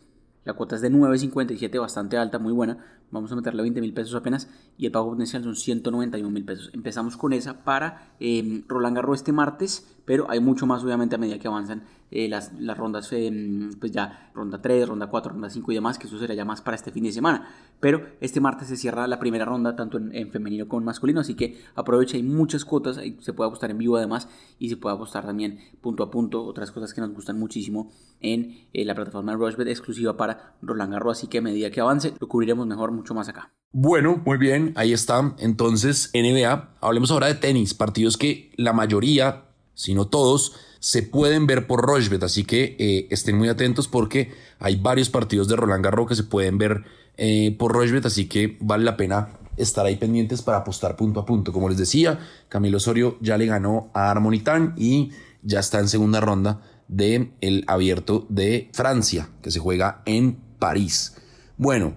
La 0.46 0.53
cuota 0.53 0.75
es 0.75 0.82
de 0.82 0.89
9.57, 0.89 1.79
bastante 1.79 2.18
alta, 2.18 2.39
muy 2.39 2.53
buena. 2.53 2.84
Vamos 3.12 3.32
a 3.32 3.36
meterle 3.36 3.63
20 3.63 3.82
mil 3.82 3.94
pesos 3.94 4.13
apenas 4.16 4.48
y 4.78 4.86
el 4.86 4.92
pago 4.92 5.10
potencial 5.10 5.44
son 5.44 5.56
191 5.56 6.30
mil 6.30 6.46
pesos. 6.46 6.70
Empezamos 6.74 7.18
con 7.18 7.34
esa 7.34 7.63
para 7.63 8.13
eh, 8.20 8.63
Roland 8.68 8.96
Garros 8.96 9.18
este 9.18 9.32
martes, 9.32 9.88
pero 10.06 10.30
hay 10.30 10.39
mucho 10.39 10.68
más 10.68 10.84
obviamente 10.84 11.16
a 11.16 11.18
medida 11.18 11.39
que 11.39 11.48
avanzan 11.48 11.84
eh, 12.12 12.28
las, 12.28 12.54
las, 12.60 12.78
rondas, 12.78 13.08
eh, 13.12 13.70
pues 13.80 13.92
ya 13.92 14.32
ronda 14.34 14.62
3, 14.62 14.88
ronda 14.88 15.08
4, 15.08 15.34
ronda 15.34 15.50
5 15.50 15.72
y 15.72 15.75
demás, 15.75 16.00
que 16.00 16.08
eso 16.08 16.18
será 16.18 16.34
ya 16.34 16.46
más 16.46 16.62
para 16.62 16.75
este 16.75 16.92
fin 16.92 17.04
de 17.04 17.12
semana. 17.12 17.48
Pero 17.80 18.08
este 18.20 18.39
martes 18.39 18.68
se 18.68 18.78
cierra 18.78 19.08
la 19.08 19.20
primera 19.20 19.46
ronda, 19.46 19.75
tanto 19.75 19.98
en, 19.98 20.32
femenino 20.32 20.68
como 20.68 20.82
en 20.82 20.86
masculino, 20.86 21.20
así 21.20 21.36
que 21.36 21.62
aprovecha, 21.75 22.18
hay 22.18 22.24
muchas 22.24 22.66
cuotas, 22.66 23.00
se 23.20 23.34
puede 23.34 23.48
apostar 23.48 23.72
en 23.72 23.78
vivo 23.78 23.98
además 23.98 24.28
y 24.58 24.70
se 24.70 24.78
puede 24.78 24.96
apostar 24.96 25.25
también 25.25 25.60
punto 25.82 26.04
a 26.04 26.12
punto, 26.12 26.44
otras 26.44 26.72
cosas 26.72 26.94
que 26.94 27.01
nos 27.01 27.12
gustan 27.12 27.39
muchísimo 27.39 27.92
en 28.22 28.68
la 28.74 28.96
plataforma 28.96 29.34
Rushbet 29.34 29.68
exclusiva 29.68 30.18
para 30.18 30.56
Roland 30.62 30.94
Garros, 30.94 31.20
así 31.20 31.28
que 31.28 31.38
a 31.38 31.42
medida 31.42 31.70
que 31.70 31.82
avance 31.82 32.13
lo 32.20 32.28
cubriremos 32.28 32.68
mejor 32.68 32.92
mucho 33.00 33.13
más 33.13 33.27
acá. 33.29 33.51
Bueno, 33.72 34.22
muy 34.25 34.38
bien, 34.38 34.74
ahí 34.75 34.94
está. 34.94 35.36
Entonces, 35.39 36.12
NBA, 36.13 36.75
hablemos 36.82 37.12
ahora 37.12 37.27
de 37.27 37.36
tenis, 37.36 37.74
partidos 37.74 38.18
que 38.18 38.51
la 38.58 38.74
mayoría, 38.74 39.46
si 39.74 39.94
no 39.94 40.08
todos, 40.08 40.56
se 40.79 41.03
pueden 41.03 41.46
ver 41.46 41.68
por 41.68 41.86
Rochbet, 41.86 42.24
así 42.24 42.44
que 42.44 42.75
eh, 42.79 43.08
estén 43.10 43.38
muy 43.38 43.50
atentos 43.50 43.88
porque 43.88 44.34
hay 44.60 44.75
varios 44.75 45.10
partidos 45.10 45.48
de 45.48 45.56
Roland 45.56 45.84
Garros 45.84 46.08
que 46.08 46.15
se 46.15 46.24
pueden 46.24 46.58
ver 46.58 46.84
eh, 47.18 47.56
por 47.58 47.74
Rochbet, 47.74 48.06
así 48.06 48.27
que 48.27 48.58
vale 48.62 48.84
la 48.84 48.98
pena 48.98 49.29
estar 49.58 49.86
ahí 49.86 49.98
pendientes 49.98 50.41
para 50.41 50.60
apostar 50.60 50.96
punto 50.96 51.20
a 51.20 51.25
punto. 51.25 51.51
Como 51.51 51.70
les 51.70 51.77
decía, 51.77 52.20
Camilo 52.48 52.77
Osorio 52.77 53.18
ya 53.22 53.38
le 53.38 53.46
ganó 53.46 53.91
a 53.94 54.10
Armonitán 54.10 54.74
y 54.77 55.12
ya 55.44 55.60
está 55.60 55.79
en 55.79 55.89
segunda 55.89 56.22
ronda 56.22 56.62
del 56.88 57.34
el 57.41 57.65
abierto 57.68 58.25
de 58.29 58.70
Francia, 58.74 59.29
que 59.41 59.51
se 59.51 59.60
juega 59.60 60.01
en 60.06 60.39
París. 60.60 61.18
Bueno, 61.58 61.94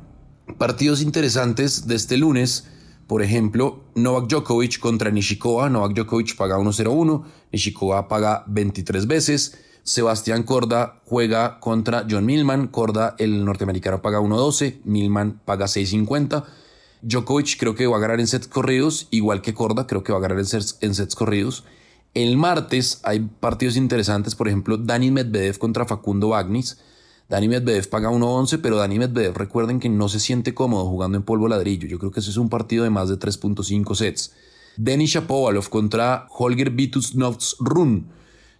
Partidos 0.59 1.03
interesantes 1.03 1.87
de 1.87 1.95
este 1.95 2.17
lunes, 2.17 2.67
por 3.07 3.23
ejemplo, 3.23 3.85
Novak 3.95 4.29
Djokovic 4.29 4.79
contra 4.79 5.11
Nishikova. 5.11 5.69
Novak 5.71 5.95
Djokovic 5.95 6.37
paga 6.37 6.59
1-0-1, 6.59 7.25
Nishikova 7.53 8.09
paga 8.09 8.45
23 8.49 9.07
veces. 9.07 9.59
Sebastián 9.85 10.45
Corda 10.45 11.01
juega 11.07 11.59
contra 11.61 12.07
John 12.09 12.25
Millman. 12.25 12.69
Corda, 12.69 13.15
el 13.19 13.45
norteamericano, 13.45 14.03
paga 14.03 14.21
1-12, 14.21 14.81
Millman 14.85 15.41
paga 15.45 15.67
6-50. 15.67 16.45
Djokovic 17.03 17.59
creo 17.59 17.75
que 17.75 17.87
va 17.87 17.97
a 17.97 18.01
ganar 18.01 18.21
en 18.21 18.27
sets 18.27 18.47
corridos, 18.47 19.09
igual 19.11 19.43
que 19.43 19.55
Corda, 19.55 19.87
creo 19.87 20.05
que 20.05 20.13
va 20.13 20.19
a 20.19 20.23
ganar 20.23 20.39
en 20.39 20.47
sets, 20.47 20.79
en 20.81 20.95
corridos. 21.17 21.65
El 22.15 22.37
martes 22.37 23.01
hay 23.05 23.21
partidos 23.21 23.77
interesantes, 23.77 24.35
por 24.35 24.47
ejemplo, 24.47 24.77
Dani 24.77 25.11
Medvedev 25.11 25.59
contra 25.59 25.85
Facundo 25.85 26.29
Bagnis. 26.29 26.79
Dani 27.33 27.49
Medvedev 27.49 27.89
paga 27.89 28.11
1.11, 28.11 28.61
pero 28.61 28.77
Dani 28.77 28.99
Medvedev 28.99 29.35
recuerden 29.35 29.81
que 29.81 29.89
no 29.89 30.11
se 30.11 30.21
siente 30.21 30.53
cómodo 30.53 30.85
jugando 30.85 31.17
en 31.17 31.25
polvo 31.25 31.49
ladrillo. 31.49 31.89
Yo 31.89 31.99
creo 31.99 32.11
que 32.11 32.21
ese 32.21 32.29
es 32.29 32.37
un 32.37 32.51
partido 32.51 32.85
de 32.85 32.91
más 32.91 33.09
de 33.09 33.19
3.5 33.19 33.95
sets. 33.95 34.35
Denis 34.77 35.13
Shapovalov 35.13 35.71
contra 35.71 36.27
Holger 36.29 36.69
Vitus 36.69 37.15
Run. 37.59 38.09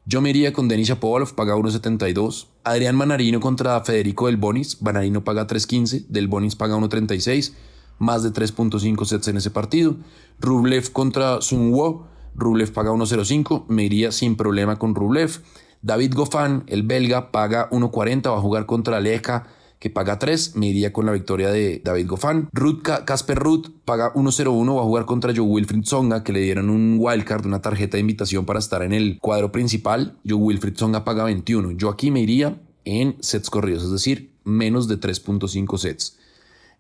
Yo 0.07 0.23
me 0.23 0.31
iría 0.31 0.55
con 0.55 0.69
Denis 0.69 0.89
Shapovalov, 0.89 1.35
paga 1.35 1.55
1.72. 1.55 2.47
Adrián 2.65 2.97
Manarino 2.97 3.41
contra 3.41 3.79
Federico 3.85 4.29
Del 4.29 4.39
Bonis. 4.39 4.81
Manarino 4.81 5.23
paga 5.23 5.47
3.15, 5.47 6.07
Del 6.07 6.29
Bonis 6.29 6.57
paga 6.57 6.75
1.36. 6.75 7.53
Más 7.99 8.23
de 8.23 8.31
3.5 8.33 9.05
sets 9.05 9.29
en 9.29 9.37
ese 9.37 9.51
partido. 9.51 9.97
Rublev 10.41 10.93
contra 10.93 11.43
Sun 11.43 11.75
Wo. 11.75 12.07
Rublev 12.35 12.73
paga 12.73 12.91
1.05. 12.91 13.67
Me 13.69 13.85
iría 13.85 14.13
sin 14.13 14.35
problema 14.35 14.79
con 14.79 14.95
Rublev. 14.95 15.43
David 15.83 16.15
Goffin, 16.15 16.63
el 16.69 16.85
belga, 16.85 17.33
paga 17.33 17.69
1.40, 17.71 18.31
va 18.31 18.39
a 18.39 18.41
jugar 18.41 18.67
contra 18.67 18.99
Aleja, 18.99 19.49
que 19.81 19.91
paga 19.91 20.21
3, 20.21 20.55
me 20.55 20.69
iría 20.69 20.93
con 20.93 21.07
la 21.07 21.13
victoria 21.13 21.51
de 21.51 21.83
David 21.85 22.07
Goffin. 22.07 22.49
Casper 23.05 23.37
Ruth 23.37 23.67
paga 23.85 24.15
1.01, 24.15 24.77
va 24.77 24.81
a 24.81 24.85
jugar 24.85 25.07
contra 25.07 25.35
Joe 25.35 25.45
Wilfried 25.45 25.85
Songa, 25.85 26.23
que 26.23 26.33
le 26.33 26.41
dieron 26.41 26.71
un 26.71 26.99
wildcard, 27.01 27.47
una 27.47 27.61
tarjeta 27.61 27.97
de 27.97 28.03
invitación 28.03 28.45
para 28.45 28.61
estar 28.61 28.83
en 28.83 28.93
el 28.93 29.19
cuadro 29.19 29.51
principal. 29.51 30.17
Joe 30.25 30.39
Wilfried 30.39 30.77
Songa 30.77 31.05
paga 31.05 31.25
21. 31.25 31.73
Yo 31.73 31.89
aquí 31.89 32.13
me 32.13 32.21
iría 32.21 32.63
en 32.85 33.17
sets 33.21 33.51
corridos, 33.51 33.83
es 33.83 33.91
decir, 33.91 34.33
menos 34.45 34.87
de 34.87 35.01
3.5 35.01 35.79
sets. 35.79 36.17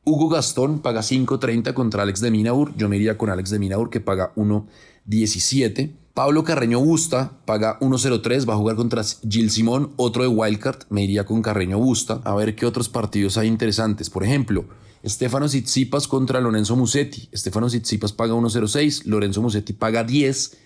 Hugo 0.04 0.28
Gastón 0.28 0.78
paga 0.80 1.00
5.30 1.00 1.74
contra 1.74 2.04
Alex 2.04 2.20
de 2.20 2.30
Minaur. 2.30 2.72
Yo 2.76 2.88
me 2.88 2.96
iría 2.96 3.18
con 3.18 3.30
Alex 3.30 3.50
de 3.50 3.58
Minaur 3.58 3.90
que 3.90 4.00
paga 4.00 4.32
1.17. 4.36 5.92
Pablo 6.14 6.44
Carreño 6.44 6.78
Busta 6.78 7.32
paga 7.46 7.78
1.03, 7.80 8.46
va 8.46 8.52
a 8.52 8.58
jugar 8.58 8.76
contra 8.76 9.02
Gil 9.02 9.50
Simón, 9.50 9.92
otro 9.96 10.22
de 10.22 10.28
Wildcard, 10.28 10.80
me 10.90 11.02
iría 11.02 11.24
con 11.24 11.40
Carreño 11.40 11.78
Busta. 11.78 12.20
A 12.24 12.34
ver 12.34 12.54
qué 12.54 12.66
otros 12.66 12.90
partidos 12.90 13.38
hay 13.38 13.48
interesantes. 13.48 14.10
Por 14.10 14.22
ejemplo, 14.22 14.66
Estefano 15.02 15.46
Tsitsipas 15.46 16.06
contra 16.06 16.42
Lorenzo 16.42 16.76
Musetti. 16.76 17.30
Estefano 17.32 17.68
Tsitsipas 17.68 18.12
paga 18.12 18.34
1.06, 18.34 19.04
Lorenzo 19.06 19.40
Musetti 19.40 19.72
paga 19.72 20.04
10. 20.04 20.58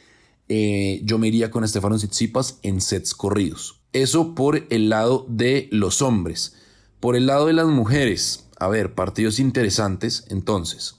Eh, 0.48 1.00
yo 1.04 1.18
me 1.18 1.28
iría 1.28 1.52
con 1.52 1.62
Estefano 1.62 1.96
Tsitsipas 1.96 2.58
en 2.62 2.80
sets 2.80 3.14
corridos. 3.14 3.78
Eso 3.92 4.34
por 4.34 4.66
el 4.70 4.88
lado 4.88 5.26
de 5.28 5.68
los 5.70 6.02
hombres. 6.02 6.56
Por 6.98 7.14
el 7.14 7.26
lado 7.26 7.46
de 7.46 7.52
las 7.52 7.66
mujeres, 7.66 8.46
a 8.58 8.66
ver, 8.66 8.94
partidos 8.94 9.38
interesantes. 9.38 10.24
Entonces, 10.28 10.96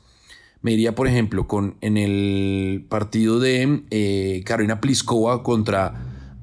me 0.61 0.71
iría, 0.71 0.95
por 0.95 1.07
ejemplo, 1.07 1.47
con 1.47 1.75
en 1.81 1.97
el 1.97 2.85
partido 2.89 3.39
de 3.39 3.83
eh, 3.91 4.43
Carolina 4.45 4.81
Pliskova 4.81 5.43
contra 5.43 5.93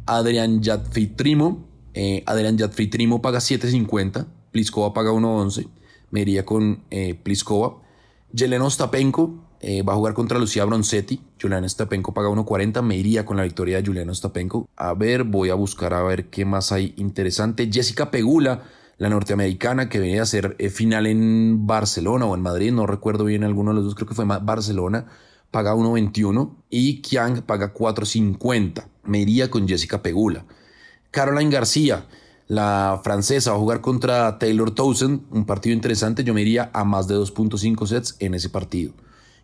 Adrián 0.07 0.63
Yatfitrimo. 0.63 1.67
Eh, 1.95 2.23
Adrián 2.27 2.59
Yatfitrimo 2.59 3.23
paga 3.23 3.39
7.50, 3.39 4.27
Pliskova 4.51 4.93
paga 4.93 5.13
1.11. 5.13 5.69
Me 6.11 6.21
iría 6.21 6.45
con 6.45 6.85
eh, 6.91 7.15
Pliskova. 7.15 7.83
Yelena 8.33 8.65
Ostapenko 8.65 9.45
eh, 9.61 9.83
va 9.83 9.95
a 9.95 9.97
jugar 9.97 10.15
contra 10.15 10.39
Lucía 10.39 10.65
Bronzetti. 10.65 11.21
Juliana 11.41 11.67
Ostapenko 11.67 12.13
paga 12.13 12.29
1.40. 12.29 12.83
Me 12.83 12.97
iría 12.97 13.25
con 13.25 13.37
la 13.37 13.45
victoria 13.45 13.81
de 13.81 13.87
Juliana 13.87 14.13
Ostapenko. 14.13 14.69
A 14.77 14.93
ver, 14.95 15.25
voy 15.25 15.51
a 15.51 15.55
buscar 15.55 15.95
a 15.95 16.03
ver 16.03 16.27
qué 16.27 16.45
más 16.45 16.71
hay 16.71 16.93
interesante. 16.97 17.71
Jessica 17.73 18.11
Pegula 18.11 18.63
la 18.99 19.09
norteamericana 19.09 19.89
que 19.89 19.99
venía 19.99 20.23
a 20.23 20.27
ser 20.27 20.57
eh, 20.59 20.71
final 20.71 21.07
en 21.07 21.67
Barcelona 21.67 22.27
o 22.27 22.35
en 22.35 22.43
Madrid, 22.43 22.73
no 22.73 22.87
recuerdo 22.87 23.25
bien 23.25 23.45
alguno 23.45 23.71
de 23.71 23.77
los 23.77 23.85
dos, 23.85 23.95
creo 23.95 24.09
que 24.09 24.15
fue 24.15 24.25
Barcelona, 24.25 25.07
paga 25.51 25.75
1.21 25.75 26.55
y 26.71 27.01
Kiang 27.01 27.43
paga 27.43 27.75
4.50. 27.75 28.87
Me 29.05 29.21
iría 29.21 29.51
con 29.51 29.69
Jessica 29.69 30.03
Pegula. 30.03 30.45
Caroline 31.11 31.51
García, 31.51 32.07
la 32.49 33.01
francesa, 33.05 33.51
va 33.51 33.57
a 33.57 33.61
jugar 33.61 33.81
contra 33.81 34.39
Taylor 34.39 34.75
Townsend, 34.75 35.23
un 35.31 35.45
partido 35.45 35.75
interesante. 35.75 36.25
Yo 36.25 36.35
me 36.35 36.43
iría 36.43 36.71
a 36.73 36.85
más 36.85 37.07
de 37.07 37.17
2.5 37.17 37.87
sets 37.87 38.17
en 38.19 38.35
ese 38.35 38.51
partido. 38.51 38.95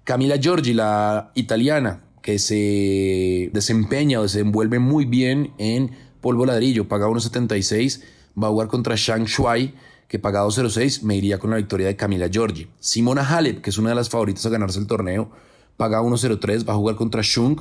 Camila 0.04 0.36
Giorgi, 0.36 0.74
la 0.74 1.30
italiana, 1.34 2.02
que 2.22 2.38
se 2.38 3.50
desempeña 3.52 4.20
o 4.20 4.28
se 4.28 4.40
envuelve 4.40 4.78
muy 4.78 5.04
bien 5.04 5.52
en 5.58 5.92
polvo 6.20 6.44
ladrillo, 6.44 6.88
paga 6.88 7.06
1.76 7.06 8.02
va 8.40 8.48
a 8.48 8.50
jugar 8.50 8.68
contra 8.68 8.94
Shang 8.96 9.24
Shuai, 9.24 9.74
que 10.08 10.18
paga 10.18 10.44
2.06, 10.44 11.02
me 11.02 11.16
iría 11.16 11.38
con 11.38 11.50
la 11.50 11.56
victoria 11.56 11.86
de 11.86 11.96
Camila 11.96 12.28
Giorgi. 12.28 12.68
Simona 12.80 13.22
Halep, 13.22 13.60
que 13.60 13.70
es 13.70 13.78
una 13.78 13.90
de 13.90 13.94
las 13.94 14.08
favoritas 14.08 14.44
a 14.46 14.48
ganarse 14.50 14.78
el 14.78 14.86
torneo, 14.86 15.30
paga 15.76 16.02
1.03, 16.02 16.68
va 16.68 16.72
a 16.72 16.76
jugar 16.76 16.96
contra 16.96 17.22
Shung, 17.22 17.60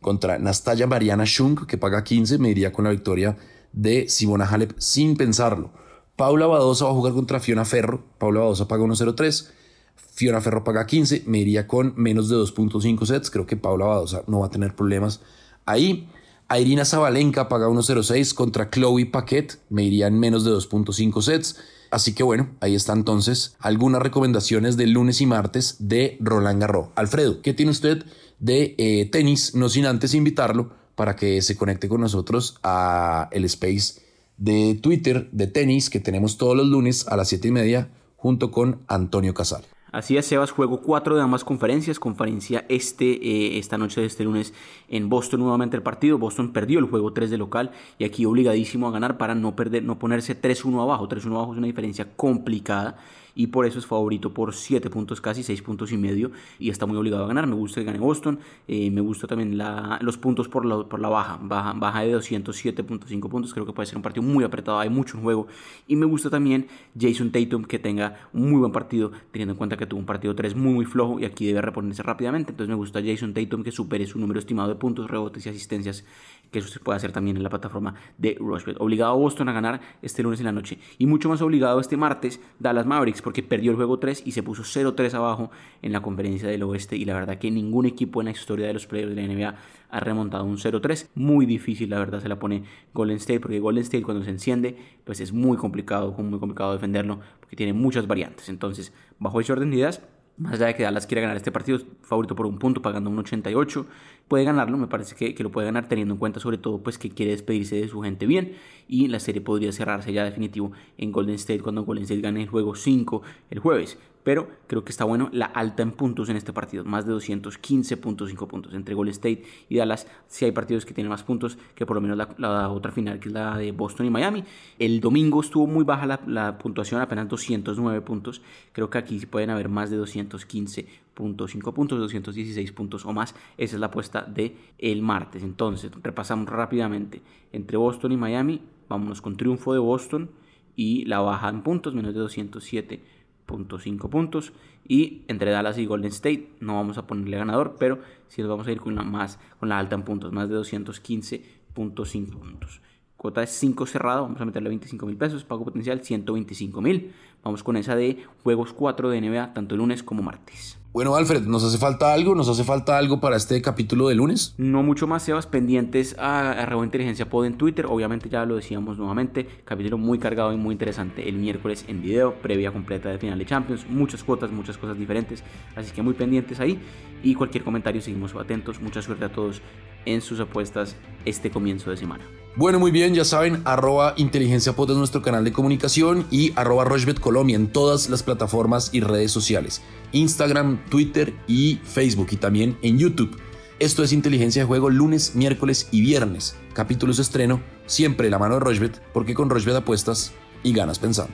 contra 0.00 0.38
Nastaya 0.38 0.86
Mariana 0.86 1.24
Shung, 1.24 1.66
que 1.66 1.78
paga 1.78 2.04
15, 2.04 2.38
me 2.38 2.50
iría 2.50 2.72
con 2.72 2.84
la 2.84 2.90
victoria 2.90 3.36
de 3.72 4.08
Simona 4.08 4.44
Halep 4.44 4.74
sin 4.78 5.16
pensarlo. 5.16 5.70
Paula 6.16 6.46
Badosa 6.46 6.84
va 6.84 6.90
a 6.90 6.94
jugar 6.94 7.12
contra 7.12 7.40
Fiona 7.40 7.64
Ferro, 7.64 8.04
Paula 8.18 8.40
Badosa 8.40 8.68
paga 8.68 8.84
1.03, 8.84 9.50
Fiona 9.96 10.40
Ferro 10.40 10.64
paga 10.64 10.86
15, 10.86 11.24
me 11.26 11.38
iría 11.38 11.66
con 11.66 11.92
menos 11.96 12.28
de 12.28 12.36
2.5 12.36 13.04
sets, 13.06 13.30
creo 13.30 13.46
que 13.46 13.56
Paula 13.56 13.86
Badosa 13.86 14.22
no 14.26 14.40
va 14.40 14.46
a 14.46 14.50
tener 14.50 14.74
problemas 14.74 15.20
ahí. 15.66 16.08
Irina 16.54 16.84
Zabalenka 16.84 17.48
paga 17.48 17.68
1.06 17.68 18.32
contra 18.34 18.70
Chloe 18.70 19.06
Paquet, 19.06 19.58
me 19.68 19.82
irían 19.82 20.18
menos 20.18 20.44
de 20.44 20.52
2.5 20.52 21.22
sets. 21.22 21.56
Así 21.90 22.14
que 22.14 22.22
bueno, 22.22 22.50
ahí 22.60 22.74
está 22.74 22.92
entonces 22.92 23.54
algunas 23.58 24.02
recomendaciones 24.02 24.76
de 24.76 24.86
lunes 24.86 25.20
y 25.20 25.26
martes 25.26 25.76
de 25.78 26.16
Roland 26.20 26.60
Garros. 26.60 26.88
Alfredo, 26.94 27.42
¿qué 27.42 27.52
tiene 27.52 27.70
usted 27.70 28.04
de 28.38 28.74
eh, 28.78 29.08
tenis? 29.10 29.54
No 29.54 29.68
sin 29.68 29.86
antes 29.86 30.14
invitarlo 30.14 30.70
para 30.94 31.16
que 31.16 31.42
se 31.42 31.56
conecte 31.56 31.88
con 31.88 32.00
nosotros 32.00 32.58
a 32.62 33.28
el 33.32 33.44
space 33.44 34.02
de 34.36 34.78
Twitter 34.80 35.28
de 35.32 35.46
tenis 35.46 35.90
que 35.90 36.00
tenemos 36.00 36.38
todos 36.38 36.56
los 36.56 36.66
lunes 36.66 37.06
a 37.08 37.16
las 37.16 37.28
7 37.28 37.48
y 37.48 37.52
media 37.52 37.90
junto 38.16 38.50
con 38.50 38.80
Antonio 38.88 39.34
Casal. 39.34 39.64
Así 39.96 40.18
es, 40.18 40.26
Sebas, 40.26 40.50
juego 40.50 40.82
cuatro 40.82 41.16
de 41.16 41.22
ambas 41.22 41.42
conferencias. 41.42 41.98
Conferencia 41.98 42.66
este, 42.68 43.12
eh, 43.12 43.56
esta 43.56 43.78
noche 43.78 44.02
de 44.02 44.06
este 44.06 44.24
lunes 44.24 44.52
en 44.90 45.08
Boston 45.08 45.40
nuevamente 45.40 45.74
el 45.74 45.82
partido. 45.82 46.18
Boston 46.18 46.52
perdió 46.52 46.80
el 46.80 46.84
juego 46.84 47.14
3 47.14 47.30
de 47.30 47.38
local 47.38 47.70
y 47.98 48.04
aquí 48.04 48.26
obligadísimo 48.26 48.88
a 48.88 48.90
ganar 48.90 49.16
para 49.16 49.34
no 49.34 49.56
perder, 49.56 49.84
no 49.84 49.98
ponerse 49.98 50.38
3-1 50.38 50.82
abajo. 50.82 51.08
3-1 51.08 51.30
abajo 51.30 51.52
es 51.52 51.56
una 51.56 51.66
diferencia 51.66 52.14
complicada 52.14 52.98
y 53.36 53.48
por 53.48 53.66
eso 53.66 53.78
es 53.78 53.86
favorito 53.86 54.32
por 54.34 54.54
7 54.54 54.90
puntos 54.90 55.20
casi, 55.20 55.44
6 55.44 55.62
puntos 55.62 55.92
y 55.92 55.98
medio 55.98 56.32
y 56.58 56.70
está 56.70 56.86
muy 56.86 56.96
obligado 56.96 57.24
a 57.24 57.28
ganar. 57.28 57.46
Me 57.46 57.54
gusta 57.54 57.80
que 57.80 57.84
gane 57.84 57.98
Boston, 57.98 58.40
eh, 58.66 58.90
me 58.90 59.02
gusta 59.02 59.28
también 59.28 59.56
la, 59.58 59.98
los 60.00 60.16
puntos 60.16 60.48
por 60.48 60.64
la, 60.64 60.82
por 60.88 60.98
la 60.98 61.08
baja, 61.08 61.38
baja, 61.40 61.74
baja 61.74 62.00
de 62.00 62.16
207.5 62.16 63.28
puntos, 63.28 63.52
creo 63.52 63.66
que 63.66 63.72
puede 63.72 63.86
ser 63.86 63.96
un 63.96 64.02
partido 64.02 64.22
muy 64.22 64.42
apretado, 64.42 64.78
hay 64.80 64.88
mucho 64.88 65.18
en 65.18 65.22
juego. 65.22 65.46
Y 65.86 65.96
me 65.96 66.06
gusta 66.06 66.30
también 66.30 66.66
Jason 66.98 67.30
Tatum 67.30 67.64
que 67.64 67.78
tenga 67.78 68.28
un 68.32 68.50
muy 68.50 68.58
buen 68.58 68.72
partido, 68.72 69.12
teniendo 69.30 69.52
en 69.52 69.58
cuenta 69.58 69.76
que 69.76 69.86
tuvo 69.86 70.00
un 70.00 70.06
partido 70.06 70.34
3 70.34 70.56
muy 70.56 70.72
muy 70.72 70.84
flojo 70.86 71.20
y 71.20 71.26
aquí 71.26 71.46
debe 71.46 71.60
reponerse 71.60 72.02
rápidamente, 72.02 72.52
entonces 72.52 72.70
me 72.70 72.76
gusta 72.76 73.02
Jason 73.04 73.34
Tatum 73.34 73.62
que 73.62 73.70
supere 73.70 74.06
su 74.06 74.18
número 74.18 74.40
estimado 74.40 74.70
de 74.70 74.76
puntos, 74.76 75.10
rebotes 75.10 75.44
y 75.44 75.50
asistencias 75.50 76.04
que 76.50 76.60
eso 76.60 76.68
se 76.68 76.80
puede 76.80 76.96
hacer 76.96 77.12
también 77.12 77.36
en 77.36 77.42
la 77.42 77.50
plataforma 77.50 77.94
de 78.18 78.36
Rushbet. 78.38 78.76
Obligado 78.80 79.12
a 79.12 79.16
Boston 79.16 79.48
a 79.48 79.52
ganar 79.52 79.80
este 80.02 80.22
lunes 80.22 80.40
en 80.40 80.46
la 80.46 80.52
noche 80.52 80.78
y 80.98 81.06
mucho 81.06 81.28
más 81.28 81.42
obligado 81.42 81.80
este 81.80 81.96
martes 81.96 82.40
Dallas 82.58 82.86
Mavericks 82.86 83.22
porque 83.22 83.42
perdió 83.42 83.70
el 83.70 83.76
juego 83.76 83.98
3 83.98 84.22
y 84.24 84.32
se 84.32 84.42
puso 84.42 84.62
0-3 84.62 85.14
abajo 85.14 85.50
en 85.82 85.92
la 85.92 86.00
conferencia 86.00 86.48
del 86.48 86.62
oeste 86.62 86.96
y 86.96 87.04
la 87.04 87.14
verdad 87.14 87.38
que 87.38 87.50
ningún 87.50 87.86
equipo 87.86 88.20
en 88.20 88.26
la 88.26 88.30
historia 88.32 88.66
de 88.66 88.74
los 88.74 88.86
playoffs 88.86 89.14
de 89.14 89.22
la 89.22 89.32
NBA 89.32 89.56
ha 89.88 90.00
remontado 90.00 90.44
un 90.44 90.58
0-3. 90.58 91.08
Muy 91.14 91.46
difícil, 91.46 91.90
la 91.90 91.98
verdad, 91.98 92.20
se 92.20 92.28
la 92.28 92.38
pone 92.38 92.64
Golden 92.92 93.16
State, 93.16 93.40
porque 93.40 93.60
Golden 93.60 93.82
State 93.82 94.02
cuando 94.02 94.24
se 94.24 94.30
enciende, 94.30 94.76
pues 95.04 95.20
es 95.20 95.32
muy 95.32 95.56
complicado, 95.56 96.12
muy 96.12 96.38
complicado 96.38 96.72
defenderlo, 96.72 97.20
porque 97.40 97.56
tiene 97.56 97.72
muchas 97.72 98.06
variantes. 98.06 98.48
Entonces, 98.48 98.92
bajo 99.18 99.40
ese 99.40 99.52
orden 99.52 99.70
de 99.70 99.76
ideas, 99.76 100.02
más 100.38 100.54
allá 100.54 100.66
de 100.66 100.74
que 100.74 100.82
Dallas 100.82 101.06
quiera 101.06 101.22
ganar 101.22 101.36
este 101.36 101.50
partido, 101.50 101.78
favorito 102.02 102.36
por 102.36 102.46
un 102.46 102.58
punto, 102.58 102.82
pagando 102.82 103.10
un 103.10 103.18
88. 103.18 103.86
Puede 104.28 104.44
ganarlo, 104.44 104.76
me 104.76 104.86
parece 104.86 105.14
que, 105.14 105.34
que, 105.34 105.42
lo 105.42 105.50
puede 105.50 105.66
ganar 105.66 105.88
teniendo 105.88 106.14
en 106.14 106.18
cuenta 106.18 106.40
sobre 106.40 106.58
todo 106.58 106.82
pues 106.82 106.98
que 106.98 107.10
quiere 107.10 107.32
despedirse 107.32 107.76
de 107.76 107.88
su 107.88 108.02
gente 108.02 108.26
bien 108.26 108.56
y 108.88 109.08
la 109.08 109.20
serie 109.20 109.40
podría 109.40 109.72
cerrarse 109.72 110.12
ya 110.12 110.24
definitivo 110.24 110.72
en 110.98 111.12
Golden 111.12 111.36
State 111.36 111.60
cuando 111.60 111.84
Golden 111.84 112.04
State 112.04 112.20
gane 112.20 112.42
el 112.42 112.48
juego 112.48 112.74
5 112.74 113.22
el 113.50 113.58
jueves 113.60 113.98
pero 114.26 114.48
creo 114.66 114.84
que 114.84 114.90
está 114.90 115.04
bueno 115.04 115.28
la 115.30 115.46
alta 115.46 115.84
en 115.84 115.92
puntos 115.92 116.28
en 116.28 116.36
este 116.36 116.52
partido, 116.52 116.82
más 116.82 117.06
de 117.06 117.12
215.5 117.12 118.48
puntos 118.48 118.74
entre 118.74 118.92
Golden 118.92 119.12
State 119.12 119.44
y 119.68 119.76
Dallas. 119.76 120.08
Si 120.26 120.44
hay 120.44 120.50
partidos 120.50 120.84
que 120.84 120.92
tienen 120.92 121.10
más 121.10 121.22
puntos 121.22 121.56
que 121.76 121.86
por 121.86 121.94
lo 121.94 122.00
menos 122.00 122.18
la, 122.36 122.68
otra 122.70 122.90
final, 122.90 123.20
que 123.20 123.28
es 123.28 123.32
la 123.32 123.56
de 123.56 123.70
Boston 123.70 124.06
y 124.06 124.10
Miami. 124.10 124.42
El 124.80 125.00
domingo 125.00 125.40
estuvo 125.40 125.68
muy 125.68 125.84
baja 125.84 126.18
la, 126.26 126.58
puntuación, 126.58 127.00
apenas 127.00 127.28
209 127.28 128.00
puntos. 128.00 128.42
Creo 128.72 128.90
que 128.90 128.98
aquí 128.98 129.24
pueden 129.26 129.50
haber 129.50 129.68
más 129.68 129.90
de 129.90 130.00
215.5 130.00 131.72
puntos, 131.72 132.00
216 132.00 132.72
puntos 132.72 133.06
o 133.06 133.12
más. 133.12 133.32
Esa 133.56 133.76
es 133.76 133.80
la 133.80 133.86
apuesta 133.86 134.22
de 134.22 134.56
el 134.78 135.02
martes. 135.02 135.44
Entonces, 135.44 135.92
repasamos 136.02 136.48
rápidamente 136.48 137.22
entre 137.52 137.76
Boston 137.76 138.10
y 138.10 138.16
Miami. 138.16 138.60
Vámonos 138.88 139.22
con 139.22 139.36
triunfo 139.36 139.72
de 139.72 139.78
Boston 139.78 140.30
y 140.74 141.04
la 141.04 141.20
baja 141.20 141.48
en 141.48 141.62
puntos, 141.62 141.94
menos 141.94 142.12
de 142.12 142.18
207 142.18 143.15
.5 143.46 144.08
puntos. 144.08 144.52
Y 144.86 145.22
entre 145.28 145.50
Dallas 145.50 145.78
y 145.78 145.86
Golden 145.86 146.10
State 146.10 146.50
no 146.60 146.74
vamos 146.74 146.98
a 146.98 147.06
ponerle 147.06 147.38
ganador 147.38 147.76
pero 147.78 147.98
si 148.28 148.42
nos 148.42 148.50
vamos 148.50 148.66
a 148.66 148.72
ir 148.72 148.80
con 148.80 148.94
la 148.94 149.02
más 149.02 149.38
con 149.58 149.68
la 149.68 149.78
alta 149.78 149.96
en 149.96 150.02
puntos 150.02 150.32
más 150.32 150.48
de 150.48 150.56
215.5 150.56 152.38
puntos. 152.38 152.80
Cuota 153.16 153.40
de 153.40 153.46
5 153.46 153.86
cerrado 153.86 154.22
vamos 154.22 154.40
a 154.40 154.44
meterle 154.44 154.68
25 154.68 155.06
mil 155.06 155.16
pesos 155.16 155.44
pago 155.44 155.64
potencial 155.64 156.02
125 156.02 156.80
mil. 156.80 157.12
Vamos 157.42 157.62
con 157.62 157.76
esa 157.76 157.96
de 157.96 158.24
juegos 158.42 158.72
4 158.72 159.10
de 159.10 159.20
NBA 159.20 159.54
tanto 159.54 159.76
lunes 159.76 160.02
como 160.02 160.22
martes 160.22 160.78
bueno, 160.96 161.14
Alfred, 161.14 161.42
¿nos 161.42 161.62
hace 161.62 161.76
falta 161.76 162.14
algo? 162.14 162.34
¿Nos 162.34 162.48
hace 162.48 162.64
falta 162.64 162.96
algo 162.96 163.20
para 163.20 163.36
este 163.36 163.60
capítulo 163.60 164.08
de 164.08 164.14
lunes? 164.14 164.54
No 164.56 164.82
mucho 164.82 165.06
más, 165.06 165.24
Sebas, 165.24 165.46
pendientes 165.46 166.16
a 166.18 166.52
Arroba 166.52 166.86
Inteligencia 166.86 167.28
Pod 167.28 167.44
en 167.44 167.58
Twitter. 167.58 167.84
Obviamente 167.86 168.30
ya 168.30 168.46
lo 168.46 168.56
decíamos 168.56 168.96
nuevamente, 168.96 169.46
capítulo 169.66 169.98
muy 169.98 170.18
cargado 170.18 170.54
y 170.54 170.56
muy 170.56 170.72
interesante 170.72 171.28
el 171.28 171.34
miércoles 171.36 171.84
en 171.86 172.00
video, 172.00 172.36
previa 172.36 172.72
completa 172.72 173.10
de 173.10 173.18
final 173.18 173.38
de 173.38 173.44
Champions, 173.44 173.84
muchas 173.90 174.24
cuotas, 174.24 174.50
muchas 174.50 174.78
cosas 174.78 174.98
diferentes, 174.98 175.44
así 175.76 175.92
que 175.92 176.00
muy 176.00 176.14
pendientes 176.14 176.60
ahí. 176.60 176.80
Y 177.22 177.34
cualquier 177.34 177.62
comentario 177.62 178.00
seguimos 178.00 178.34
atentos. 178.34 178.80
Mucha 178.80 179.02
suerte 179.02 179.26
a 179.26 179.28
todos 179.30 179.60
en 180.06 180.22
sus 180.22 180.40
apuestas 180.40 180.96
este 181.26 181.50
comienzo 181.50 181.90
de 181.90 181.98
semana. 181.98 182.24
Bueno, 182.58 182.78
muy 182.78 182.90
bien, 182.90 183.14
ya 183.14 183.26
saben, 183.26 183.60
arroba 183.66 184.14
inteligencia 184.16 184.72
pod 184.72 184.90
es 184.90 184.96
nuestro 184.96 185.20
canal 185.20 185.44
de 185.44 185.52
comunicación 185.52 186.26
y 186.30 186.52
arroba 186.56 186.86
Rochbet 186.86 187.20
Colombia 187.20 187.54
en 187.54 187.70
todas 187.70 188.08
las 188.08 188.22
plataformas 188.22 188.88
y 188.94 189.00
redes 189.00 189.30
sociales. 189.30 189.82
Instagram, 190.12 190.80
Twitter 190.88 191.34
y 191.46 191.80
Facebook 191.84 192.28
y 192.30 192.36
también 192.36 192.76
en 192.82 192.98
YouTube. 192.98 193.38
Esto 193.78 194.02
es 194.02 194.12
Inteligencia 194.12 194.62
de 194.62 194.66
Juego 194.66 194.88
lunes, 194.88 195.34
miércoles 195.34 195.88
y 195.90 196.00
viernes. 196.00 196.56
Capítulos 196.72 197.18
de 197.18 197.24
estreno, 197.24 197.60
siempre 197.86 198.30
la 198.30 198.38
mano 198.38 198.54
de 198.54 198.60
Rochbet, 198.60 199.02
porque 199.12 199.34
con 199.34 199.50
Rochbet 199.50 199.76
apuestas 199.76 200.32
y 200.62 200.72
ganas 200.72 200.98
pensando. 200.98 201.32